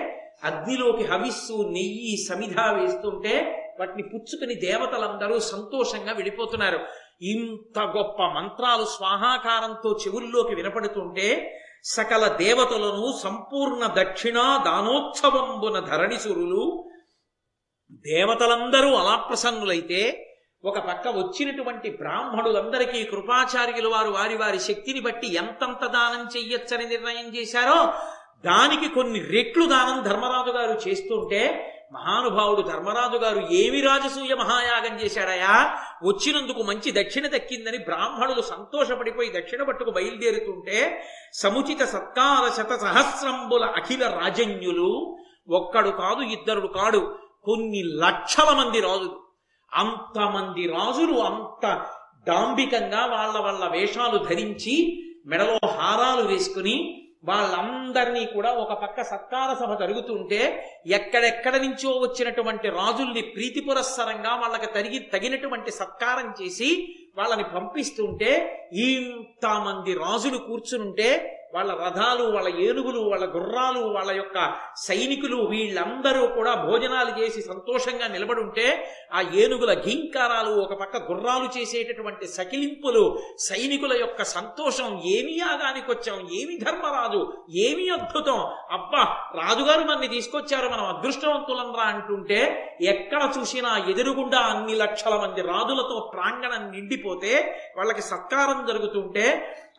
అగ్నిలోకి 0.45 1.05
హవిస్సు 1.05 1.57
నెయ్యి 1.71 2.15
సమిధ 2.25 2.57
వేస్తుంటే 2.77 3.35
వాటిని 3.79 4.05
పుచ్చుకుని 4.09 4.55
దేవతలందరూ 4.65 5.37
సంతోషంగా 5.49 6.13
వెళ్ళిపోతున్నారు 6.13 6.81
ఇంత 7.25 7.79
గొప్ప 7.97 8.23
మంత్రాలు 8.33 8.87
స్వాహాకారంతో 8.95 9.91
చెవుల్లోకి 10.03 10.55
వినపడుతుంటే 10.55 11.29
సకల 11.93 12.25
దేవతలను 12.41 13.07
సంపూర్ణ 13.23 13.85
దక్షిణ 13.97 14.39
దానోత్సవంబున 14.65 15.79
ధరణిసురులు 15.87 16.65
దేవతలందరూ 18.05 18.91
అలా 18.95 19.17
ప్రసన్నులైతే 19.25 20.03
ఒక 20.65 20.79
పక్క 20.79 21.09
వచ్చినటువంటి 21.09 21.91
బ్రాహ్మణులందరికీ 21.91 23.05
కృపాచార్యులు 23.05 23.89
వారు 23.89 24.11
వారి 24.11 24.37
వారి 24.37 24.59
శక్తిని 24.61 25.01
బట్టి 25.01 25.35
ఎంతంత 25.35 25.87
దానం 25.87 26.29
చెయ్యొచ్చని 26.37 26.87
నిర్ణయం 26.87 27.37
చేశారో 27.37 27.79
దానికి 28.45 28.89
కొన్ని 28.89 29.21
రెట్లు 29.31 29.67
దానం 29.67 30.03
ధర్మరాజు 30.03 30.51
గారు 30.51 30.89
చేస్తుంటే 30.89 31.41
మహానుభావుడు 31.93 32.63
ధర్మరాజు 32.63 33.17
గారు 33.17 33.49
ఏమి 33.51 33.81
రాజసూయ 33.81 34.35
మహాయాగం 34.35 35.01
చేశాడయా? 35.01 35.55
వచ్చినందుకు 36.05 36.63
మంచి 36.63 36.93
దక్షిణ 36.93 37.27
దక్కిందని 37.27 37.79
బ్రాహ్మణులు 37.79 38.43
సంతోషపడిపోయి 38.43 39.33
దక్షిణ 39.37 39.63
పట్టుకు 39.63 39.91
బయలుదేరుతుంటే 39.91 40.79
సముచిత 41.33 41.83
సత్కార 41.85 42.49
శత 42.49 42.79
సహస్రంబుల 42.81 43.65
అఖిల 43.77 44.07
రాజన్యులు 44.21 44.89
ఒక్కడు 45.51 45.91
కాదు 45.91 46.23
ఇద్దరుడు 46.29 46.67
కాడు 46.67 47.03
కొన్ని 47.45 47.83
లక్షల 48.01 48.51
మంది 48.53 48.81
రాజులు. 48.81 49.22
అంతమంది 49.73 50.65
రాజులు 50.71 51.17
అంత 51.23 51.67
దాంభికంగా 52.29 53.03
వాళ్ళ 53.13 53.37
వాళ్ళ 53.39 53.65
వేషాలు 53.73 54.19
ధరించి 54.27 54.75
మెడలో 55.27 55.57
హారాలు 55.77 56.23
వేసుకుని 56.29 56.77
వాళ్ళందరినీ 57.25 58.23
కూడా 58.27 58.51
ఒక 58.55 58.73
పక్క 58.83 59.03
సత్కార 59.03 59.51
సభ 59.55 59.73
జరుగుతుంటే 59.79 60.41
ఎక్కడెక్కడ 60.91 61.55
నుంచో 61.57 61.91
వచ్చినటువంటి 61.99 62.69
రాజుల్ని 62.71 63.23
ప్రీతి 63.35 63.61
పురస్సరంగా 63.61 64.33
వాళ్ళకి 64.37 64.69
తరిగి 64.75 64.99
తగినటువంటి 65.13 65.73
సత్కారం 65.73 66.29
చేసి 66.41 66.71
వాళ్ళని 67.17 67.47
పంపిస్తుంటే 67.55 68.33
ఇంతమంది 68.87 69.95
రాజులు 69.99 70.41
కూర్చునుంటే 70.41 71.09
వాళ్ళ 71.53 71.71
రథాలు 71.81 72.25
వాళ్ళ 72.33 72.49
ఏనుగులు 72.63 73.01
వాళ్ళ 73.09 73.25
గుర్రాలు 73.35 73.81
వాళ్ళ 73.95 74.11
యొక్క 74.13 74.39
సైనికులు 74.83 75.39
వీళ్ళందరూ 75.51 76.23
కూడా 76.37 76.53
భోజనాలు 76.63 77.13
చేసి 77.19 77.41
సంతోషంగా 77.43 78.07
నిలబడుంటే 78.09 78.67
ఆ 79.13 79.23
ఏనుగుల 79.37 79.73
ఘీంకారాలు 79.85 80.53
ఒక 80.63 80.75
పక్క 80.81 81.03
గుర్రాలు 81.09 81.49
చేసేటటువంటి 81.57 82.27
సకిలింపులు 82.29 83.05
సైనికుల 83.43 83.93
యొక్క 84.01 84.23
సంతోషం 84.33 84.89
ఏమి 85.13 85.35
యాగానికి 85.39 85.89
వచ్చాం 85.91 86.19
ఏమి 86.41 86.57
ధర్మరాజు 86.59 87.21
ఏమి 87.63 87.87
అద్భుతం 87.91 88.41
అబ్బా 88.73 89.03
రాజుగారు 89.41 89.85
మనని 89.85 90.09
తీసుకొచ్చారు 90.09 90.69
మనం 90.69 90.87
అదృష్టవంతులంరా 90.87 91.87
అంటుంటే 91.93 92.41
ఎక్కడ 92.87 93.23
చూసినా 93.37 93.73
ఎదురుగుండా 93.89 94.41
అన్ని 94.53 94.77
లక్షల 94.77 95.15
మంది 95.17 95.43
రాజులతో 95.49 95.99
ప్రాంగణం 96.15 96.65
నిండిపోతే 96.73 97.35
వాళ్ళకి 97.77 98.03
సత్కారం 98.05 98.59
జరుగుతుంటే 98.67 99.27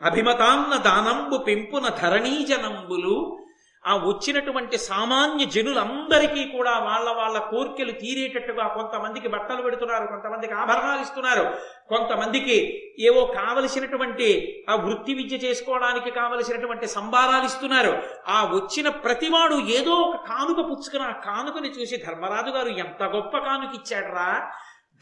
అభిమతాన్న 0.03 0.77
దానంబు 0.77 1.37
పెంపున 1.37 1.89
ధరణీజనంబులు 2.01 3.39
ఆ 3.83 3.95
వచ్చినటువంటి 3.95 4.77
సామాన్య 4.77 5.45
జనులందరికీ 5.45 6.45
కూడా 6.45 6.79
వాళ్ళ 6.79 7.09
వాళ్ళ 7.09 7.37
కోర్కెలు 7.39 7.91
తీరేటట్టుగా 7.91 8.67
కొంతమందికి 8.67 9.27
బట్టలు 9.27 9.61
పెడుతున్నారు 9.61 10.05
కొంతమందికి 10.07 10.53
ఆభరణాలు 10.53 11.01
ఇస్తున్నారు 11.01 11.43
కొంతమందికి 11.89 12.57
ఏవో 12.99 13.25
కావలసినటువంటి 13.25 14.27
ఆ 14.69 14.75
వృత్తి 14.75 15.13
విద్య 15.13 15.35
చేసుకోవడానికి 15.37 16.11
కావలసినటువంటి 16.11 16.87
సంభారాలు 16.87 17.45
ఇస్తున్నారు. 17.45 17.93
ఆ 18.27 18.43
వచ్చిన 18.43 18.89
ప్రతివాడు 18.89 19.55
ఏదో 19.55 19.91
ఒక 19.91 20.15
కానుక 20.27 20.59
పుచ్చుకుని 20.71 21.03
ఆ 21.03 21.11
కానుకని 21.11 21.69
చూసి 21.69 21.97
ధర్మరాజు 21.97 22.49
గారు 22.49 22.67
ఎంత 22.67 23.03
గొప్ప 23.03 23.37
కానుక 23.37 23.75
ఇచ్చాడ్రా? 23.75 24.51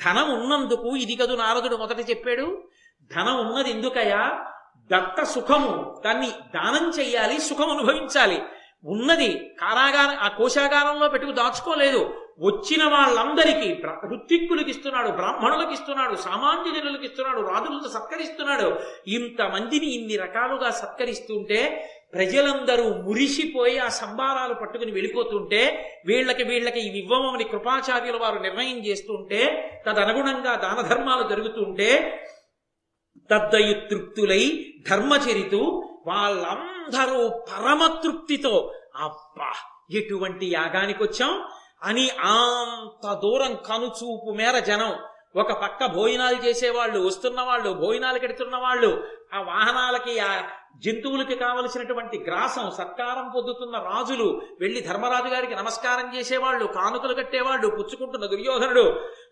ధనం 0.05 0.41
ఉన్నందుకు 0.41 0.95
ఇది 0.95 1.15
కదు 1.15 1.33
నారదుడు 1.33 1.77
మొదట 1.77 2.09
చెప్పాడు. 2.09 2.63
ధనం 3.11 3.47
ఉన్నది 3.47 3.71
ఎందుకయ్యా? 3.71 4.23
దత్త 4.89 5.23
సుఖము 5.23 6.01
దాన్ని 6.05 6.27
దానం 6.27 6.89
చెయ్యాలి 6.99 7.41
సుఖం 7.41 7.69
అనుభవించాలి. 7.69 8.41
ఉన్నది 8.85 9.51
కారాగారం 9.61 10.17
ఆ 10.17 10.27
కోశాగారంలో 10.27 11.07
పెట్టుకు 11.09 11.31
దాచుకోలేదు. 11.31 12.13
వచ్చిన 12.39 12.83
వాళ్ళందరికీ 12.83 13.69
ఋత్విక్కులకి 14.15 14.69
ఇస్తున్నాడు 14.69 15.09
బ్రాహ్మణులకు 15.09 15.71
ఇస్తున్నాడు 15.71 16.15
సామాన్య 16.15 16.79
జనులకు 16.79 17.03
ఇస్తున్నాడు 17.03 17.41
రాజులతో 17.47 17.89
సత్కరిస్తున్నాడు. 17.89 18.79
ఇంతమందిని 19.07 19.85
ఇన్ని 19.85 20.17
రకాలుగా 20.17 20.69
సత్కరిస్తుంటే 20.69 21.89
ప్రజలందరూ 22.13 22.93
మురిసిపోయి 22.93 23.77
ఆ 23.79 23.87
సంబారాలు 23.87 24.53
పట్టుకుని 24.53 24.91
వెళ్ళిపోతుంటే 24.91 25.61
వీళ్ళకి 26.05 26.43
వీళ్ళకి 26.43 26.79
ఇవి 26.79 26.99
ఇవ్వమని 26.99 27.43
కృపాచార్యుల 27.43 28.17
వారు 28.17 28.39
నిర్ణయం 28.39 28.77
చేస్తుంటే 28.85 29.39
తదనుగుణంగా 29.87 30.55
దాన 30.55 30.87
ధర్మాలు 30.87 31.29
జరుగుతుంటే 31.29 31.89
దద్దయు 33.29 33.73
తృప్తులై 33.89 34.43
ధర్మచరితు 34.89 35.61
వాళ్ళందరూ 36.07 37.21
పరమతృప్తితో 37.51 38.55
అబ్బా 39.01 39.51
ఎటువంటి 39.91 40.45
యాగానికి 40.51 41.01
వచ్చాం 41.03 41.33
అని 41.83 42.05
అంత 42.31 43.13
దూరం 43.23 43.53
కనుచూపు 43.65 44.31
మేర 44.31 44.57
జనం 44.67 44.91
ఒక 45.35 45.51
పక్క 45.61 45.85
భోజనాలు 45.91 46.39
చేసేవాళ్ళు 46.45 46.99
వస్తున్న 46.99 47.39
వాళ్ళు 47.41 47.69
భోజనాలు 47.73 48.19
కడుతున్న 48.19 48.55
వాళ్ళు 48.57 48.89
ఆ 49.33 49.41
వాహనాలకి 49.47 50.13
ఆ 50.19 50.31
జంతువులకి 50.85 51.35
కావలసినటువంటి 51.35 52.17
గ్రాసం 52.27 52.65
సత్కారం 52.71 53.25
పొందుతున్న 53.33 53.77
రాజులు 53.87 54.27
వెళ్ళి 54.61 54.79
ధర్మరాజు 54.81 55.29
గారికి 55.29 55.55
నమస్కారం 55.55 56.07
చేసేవాళ్ళు 56.15 56.65
కానుకలు 56.75 57.15
కట్టేవాళ్ళు 57.15 57.69
పుచ్చుకుంటున్న 57.69 58.25
దుర్యోధనుడు 58.25 58.85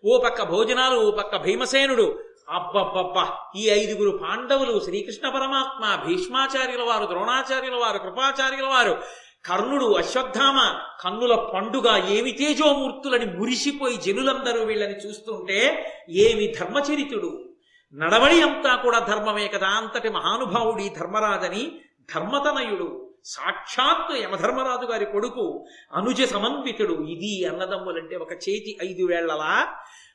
ఓ 0.04 0.16
పక్క 0.18 0.42
భోజనాలు 0.50 0.98
ఓ 1.00 1.10
పక్క 1.10 1.36
భీమసేనుడు 1.36 2.06
అబ్బబ్బబ్బా. 2.50 3.36
ఈ 3.56 3.68
ఐదుగురు 3.68 4.18
పాండవులు 4.18 4.80
శ్రీకృష్ణ 4.80 5.28
పరమాత్మ 5.28 6.08
భీష్మాచార్యుల 6.08 6.82
వారు 6.82 7.06
ద్రోణాచార్యుల 7.06 7.74
వారు 7.74 7.98
కృపాచార్యుల 7.98 8.66
వారు. 8.66 9.02
కర్ణుడు 9.44 9.92
అశ్వత్థామ 9.92 10.78
కన్నుల 11.00 11.34
పండుగ 11.34 12.06
ఏమి 12.08 12.32
తేజోమూర్తులని 12.32 13.38
మురిసిపోయి 13.38 13.96
జనులందరూ 13.96 14.64
వీళ్ళని 14.64 14.96
చూస్తుంటే 14.96 15.86
ఏమి 16.10 16.54
ధర్మచరితుడు? 16.60 17.48
నడవడి 17.94 18.42
అంతా 18.42 18.74
కూడా 18.76 18.98
ధర్మమే 18.98 19.48
కదా 19.48 19.66
అంతటి 19.66 20.08
మహానుభావుడి 20.08 20.88
ధర్మరాజని 20.88 21.80
ధర్మతనయుడు. 22.14 23.06
సాక్షాత్తు 23.24 24.16
యమధర్మరాజు 24.16 24.86
గారి 24.86 25.04
కొడుకు 25.04 25.66
అనుజ 25.94 26.22
సమన్వితుడు. 26.22 26.92
ఇది 26.92 27.44
అన్నదమ్ములంటే 27.44 28.16
ఒక 28.16 28.32
చేతి 28.32 28.78
ఐదు 28.82 29.06
వేళ్ళలా? 29.06 29.74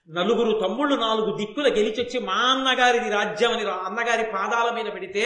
నలుగురు 0.09 0.51
తమ్ముళ్ళు 0.59 0.95
నాలుగు 0.95 1.29
దిక్కుల 1.37 1.67
గెలిచొచ్చి 1.67 2.17
మా 2.19 2.35
అన్నగారిది 2.47 3.09
రాజ్యం 3.09 3.51
అని 3.51 3.63
అన్నగారి 3.85 4.25
పాదాల 4.33 4.67
మీద 4.73 4.87
పెడితే 4.93 5.23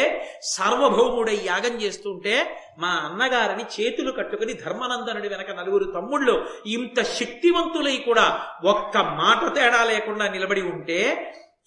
సార్వభౌముడై 0.49 1.35
యాగం 1.45 1.73
చేస్తుంటే 1.81 2.35
మా 2.79 2.91
అన్నగారిని 2.99 3.65
చేతులు 3.75 4.11
కట్టుకుని 4.11 4.53
ధర్మనందనుడి 4.63 5.29
వెనక 5.29 5.51
నలుగురు 5.51 5.87
తమ్ముళ్ళు 5.91 6.35
ఇంత 6.67 7.03
శక్తివంతులై 7.15 7.97
కూడా 7.99 8.25
ఒక్క 8.65 8.97
మాట 9.17 9.41
తేడా 9.55 9.81
లేకుండా 9.83 10.27
నిలబడి 10.31 10.63
ఉంటే 10.69 11.01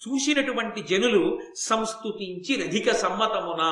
చూసినటువంటి 0.01 0.79
జనులు 0.83 1.23
సంస్థుతించి 1.59 2.55
రధిక 2.55 2.89
సమ్మతమున 2.95 3.63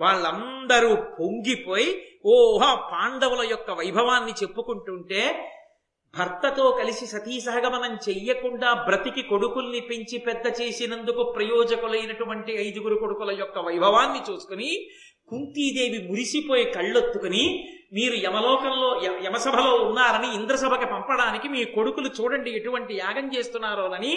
వాళ్ళందరూ 0.00 0.90
పొంగిపోయి 1.18 1.88
ఓహా 2.30 2.70
పాండవుల 2.90 3.42
యొక్క 3.50 3.70
వైభవాన్ని 3.70 4.34
చెప్పుకుంటుంటే 4.42 5.22
భర్తతో 6.18 6.66
కలిసి 6.78 7.06
సతీ 7.06 7.34
సహగమనం 7.40 7.92
చెయ్యకుండా 8.06 8.70
బ్రతికి 8.86 9.22
కొడుకుల్ని 9.24 9.80
పెంచి 9.88 10.18
పెద్ద 10.26 10.46
చేసినందుకు 10.60 11.24
ప్రయోజకులైనటువంటి 11.34 12.54
ఐదుగురు 12.60 12.96
కొడుకుల 12.96 13.32
యొక్క 13.38 13.58
వైభవాన్ని 13.66 14.22
చూసుకుని 14.28 14.70
కుంతీదేవి 15.30 15.98
మురిసిపోయి 16.04 16.66
కళ్ళొత్తుకుని 16.74 17.42
మీరు 17.92 18.16
యమలోకంలో 18.22 18.88
యమసభలో 19.26 19.70
ఉన్నారని 19.84 20.28
ఇంద్రసభకి 20.34 20.86
పంపడానికి 20.86 21.46
మీ 21.48 21.60
కొడుకులు 21.72 22.08
చూడండి 22.18 22.50
ఎటువంటి 22.50 22.92
యాగం 22.94 23.26
చేస్తున్నారోనని 23.34 24.12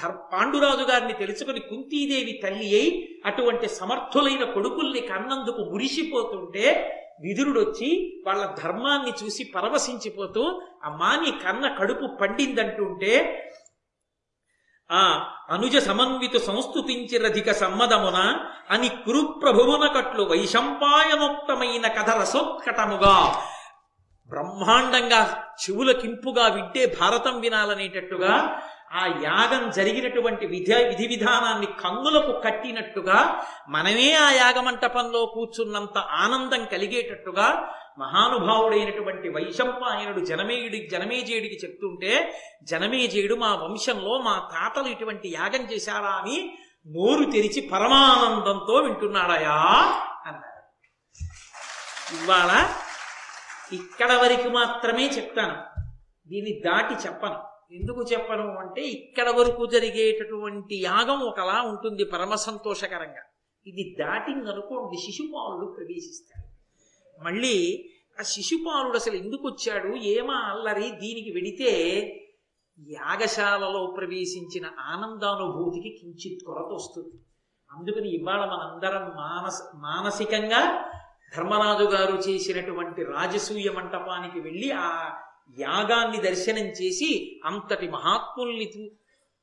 ధర్ 0.00 0.16
పాండురాజు 0.32 0.84
గారిని 0.90 1.14
తెలుసుకుని 1.14 1.60
కుంతీదేవి 1.70 2.34
తల్లి 2.42 2.68
అయి 2.74 2.90
అటువంటి 3.26 3.68
సమర్థులైన 3.76 4.46
కొడుకుల్ని 4.54 5.02
కన్నందుకు 5.08 5.62
మురిసిపోతుంటే 5.70 6.66
విదురుడొచ్చి 7.20 7.88
వాళ్ళ 8.26 8.44
ధర్మాన్ని 8.62 9.12
చూసి 9.22 9.42
పరవశించిపోతూ 9.54 10.44
అమ్మా 10.84 11.10
నీ 11.16 11.30
కన్న 11.44 11.66
కడుపు 11.78 12.06
పండిందంటుంటే 12.20 13.12
ఆ 14.90 15.02
అనుజ 15.50 15.76
సమన్విత 15.78 16.36
సంస్థుతించిరధిక 16.42 17.50
సమ్మదమున 17.52 18.18
అని 18.70 18.88
కురుప్రభువున 19.04 19.86
కట్లు 19.86 20.24
వైశంపాయనోక్తమైన 20.24 21.86
కథ 21.88 22.10
రసోత్కటముగా 22.18 23.16
బ్రహ్మాండంగా 24.30 25.22
చెవులకింపుగా 25.62 26.44
విడ్డే 26.48 26.84
భారతం 27.00 27.34
వినాలనేటట్టుగా 27.40 28.34
ఆ 28.94 29.06
యాగం 29.06 29.70
జరిగినటువంటి 29.70 30.46
విధ 30.46 30.74
విధి 30.74 31.06
విధానాన్ని 31.06 31.66
కన్నులకు 31.66 32.40
కట్టినట్టుగా 32.40 33.42
మనమే 33.68 34.12
ఆ 34.12 34.30
యాగమంటపంలో 34.30 35.26
కూర్చున్నంత 35.26 35.98
ఆనందం 35.98 36.64
కలిగేటట్టుగా 36.64 37.74
మహానుభావుడైనటువంటి 37.98 39.28
వైశంపాయనుడు 39.28 40.24
జనమేయుడి 40.24 40.88
జనమేజయుడికి 40.92 41.58
చెప్తుంటే 41.64 42.40
జనమేజయుడు 42.62 43.34
మా 43.34 43.54
వంశంలో 43.54 44.18
మా 44.18 44.48
తాతలు 44.52 44.88
ఇటువంటి 44.88 45.28
యాగం 45.28 45.72
చేశారా 45.72 46.08
అని 46.08 46.58
నోరు 46.86 47.30
తెరిచి 47.30 47.60
పరమానందంతో 47.72 48.74
వింటున్నాడయా 48.74 49.54
అన్నాడు. 50.26 50.62
ఇవాళ 52.14 52.66
ఇక్కడ 53.74 54.12
వరకు 54.12 54.48
మాత్రమే 54.48 55.06
చెప్తాను. 55.06 55.56
దీన్ని 56.26 56.62
దాటి 56.66 56.94
చెప్పను. 56.94 57.53
ఎందుకు 57.72 58.02
చెప్పను 58.02 58.56
అంటే 58.56 58.82
ఇక్కడ 58.82 59.30
వరకు 59.30 59.66
జరిగేటటువంటి 59.66 60.82
యాగం 60.82 61.20
ఒకలా 61.20 61.62
ఉంటుంది 61.62 62.04
పరమ 62.04 62.34
సంతోషకరంగా. 62.34 63.22
ఇది 63.66 63.96
దాటిందనుకోండి 64.00 64.96
శిశుపాలుడు 64.96 65.66
ప్రవేశిస్తాడు. 65.66 66.46
మళ్ళీ 67.24 67.84
ఆ 68.20 68.22
శిశుపాలుడు 68.22 68.96
అసలు 68.96 69.14
ఎందుకు 69.14 69.48
వచ్చాడు 69.48 69.94
ఏమా 69.94 70.34
అల్లరి 70.34 70.90
దీనికి 70.90 71.30
వెడితే 71.30 71.72
యాగశాలలో 72.90 73.94
ప్రవేశించిన 73.96 74.66
ఆనందానుభూతికి 74.80 75.96
కించిత్ 76.00 76.44
కొరత 76.46 76.72
వస్తుంది. 76.72 77.24
అందుకని 77.72 78.08
ఇవాళ 78.08 78.40
మనందరం 78.40 79.02
మానస 79.16 79.62
మానసికంగా 79.74 80.90
ధర్మరాజు 81.36 81.84
గారు 81.84 82.30
చేసినటువంటి 82.30 83.02
రాజసూయ 83.02 83.70
మంటపానికి 83.70 84.40
వెళ్ళి 84.40 84.70
ఆ 84.70 85.18
యాగాన్ని 85.58 86.20
దర్శనం 86.20 86.66
చేసి 86.66 87.40
అంతటి 87.44 87.88
మహాత్ముల్ని 87.88 88.90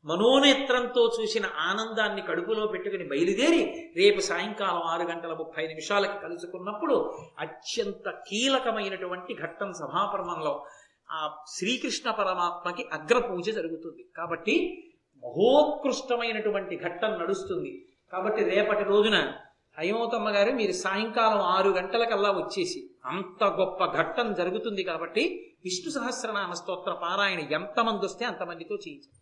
మనోనేత్రంతో 0.06 1.12
చూసిన 1.22 1.46
ఆనందాన్ని 1.46 2.22
కడుపులో 2.22 2.68
పెట్టుకుని 2.68 3.04
బయలుదేరి 3.04 3.92
రేపు 3.98 4.20
సాయంకాలం 4.20 4.82
ఆరు 4.82 5.04
గంటల 5.04 5.34
ముప్పై 5.34 5.68
నిమిషాలకి 5.68 6.20
కలుసుకున్నప్పుడు 6.20 7.14
అత్యంత 7.40 8.10
కీలకమైనటువంటి 8.10 9.36
ఘట్టం 9.42 9.74
సభాపర్వంలో 9.74 10.66
ఆ 11.12 11.36
శ్రీకృష్ణ 11.50 12.12
పరమాత్మకి 12.12 12.86
అగ్రపూజ 12.94 13.50
జరుగుతుంది. 13.50 14.06
కాబట్టి 14.18 14.84
మహోత్కృష్టమైనటువంటి 15.24 16.76
ఘట్టం 16.76 17.12
నడుస్తుంది. 17.20 17.88
కాబట్టి 18.12 18.44
రేపటి 18.44 18.84
రోజున 18.84 19.34
హైమవతమ్మ 19.78 20.30
గారు 20.30 20.52
మీరు 20.52 20.72
సాయంకాలం 20.72 21.42
ఆరు 21.56 21.70
గంటలకల్లా 21.70 22.32
వచ్చేసి 22.32 22.80
అంత 23.06 23.44
గొప్ప 23.44 23.86
ఘట్టం 23.86 24.34
జరుగుతుంది 24.34 24.84
కాబట్టి 24.84 25.24
విష్ణు 25.64 25.92
సహస్రనామ 25.92 26.54
స్తోత్ర 26.54 26.94
పారాయణ 26.94 27.40
ఎంతమంది 27.40 28.06
వస్తే 28.06 28.26
అంతమందితో 28.26 28.76
చేయించండి 28.76 29.20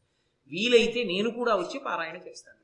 వీలైతే 0.52 1.04
నేను 1.04 1.30
కూడా 1.30 1.56
వచ్చి 1.56 1.80
పారాయణ 1.80 2.18
చేస్తాను. 2.18 2.58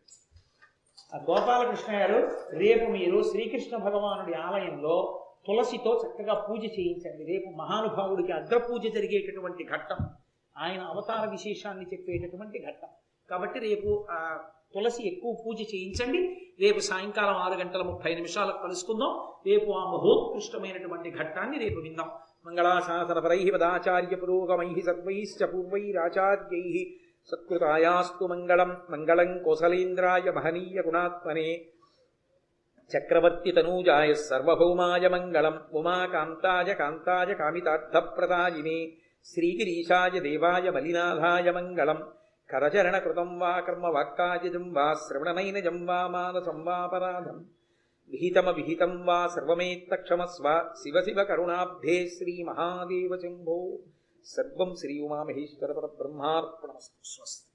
ఆ 1.13 1.17
గోపాలకృష్ణ 1.29 1.93
గారు 1.93 2.19
రేపు 2.57 2.85
మీరు 2.91 3.23
శ్రీకృష్ణ 3.23 3.77
భగవానుడి 3.77 4.33
ఆలయంలో 4.33 5.21
తులసితో 5.47 5.91
చక్కగా 6.03 6.33
పూజ 6.33 6.63
చేయించండి. 6.65 7.23
రేపు 7.23 7.49
మహానుభావుడికి 7.57 8.31
అగ్రపూజ 8.31 8.81
జరిగేటటువంటి 8.81 9.63
ఘట్టం. 9.63 9.99
ఆయన 10.57 10.81
అవతార 10.81 11.29
విశేషాన్ని 11.29 11.85
చెప్పేటటువంటి 11.93 12.65
ఘట్టం. 12.65 12.89
కాబట్టి 13.29 13.59
రేపు 13.59 14.07
ఆ 14.11 14.19
తులసి 14.73 15.07
ఎక్కువ 15.07 15.43
పూజ 15.45 15.61
చేయించండి. 15.61 16.51
రేపు 16.59 16.79
సాయంకాలం 16.79 17.35
ఆరు 17.35 17.59
గంటల 17.59 17.81
ముప్పై 17.81 18.15
నిమిషాలకు 18.15 18.63
కలుసుకుందాం. 18.63 19.09
రేపు 19.47 19.71
ఆ 19.71 19.83
మహోత్కృష్టమైనటువంటి 19.83 21.11
ఘట్టాన్ని 21.11 21.57
రేపు 21.57 21.79
విందాం. 21.79 22.09
మంగళాశాసనపరై 22.45 23.51
పదాచార్య 23.53 24.15
పురోగమై 24.15 24.81
సర్వైశ్చ 24.85 25.45
పూర్వైరాచార్యై 25.45 26.97
సత్కృతాయాస్తు 27.31 28.25
మంగళం. 28.25 28.77
మంగళం 28.89 29.43
కోసలేంద్రాయ 29.43 30.31
మహనీయ 30.31 30.81
గుణాత్మనే. 30.85 31.65
చక్రవర్తి 32.97 33.51
తనూజాయ 33.51 34.13
సర్వభౌమాయ 34.13 35.07
మంగళం. 35.07 35.61
ఉమాకాంతాయ 35.73 36.73
కాంతాయ 36.73 37.33
కామితార్థప్రదాయినే. 37.33 38.91
శ్రీగిరీశాయ 39.25 40.19
దేవాయ 40.19 40.69
మలినాథాయ 40.69 41.51
మంగళం. 41.51 42.11
కరచరణకృతం 42.50 43.38
వా 43.38 43.60
కర్మ 43.60 43.86
వాక్కాజం 43.88 44.66
వా 44.72 44.86
శ్రవణనైనజం 45.02 45.86
వా 45.86 46.00
మానసం 46.06 46.64
వాపరాధం 46.64 47.38
విహితమ 48.10 48.48
విహితం 48.50 48.94
వా 49.04 49.18
సర్వమేత్తక్షమస్వ 49.26 50.46
శివ 50.82 51.02
శివ 51.02 51.24
కరుణాబ్ధే 51.24 51.98
శ్రీ 52.16 52.42
మహాదేవ 52.42 53.16
శంభో 53.16 53.58
సర్వం 54.26 54.72
శ్రీ 54.76 54.96
ఉమామహేశ్వర 55.00 55.72
పరబ్రహ్మార్పణమస్తు 55.72 56.98
స్వస్తి 57.04 57.46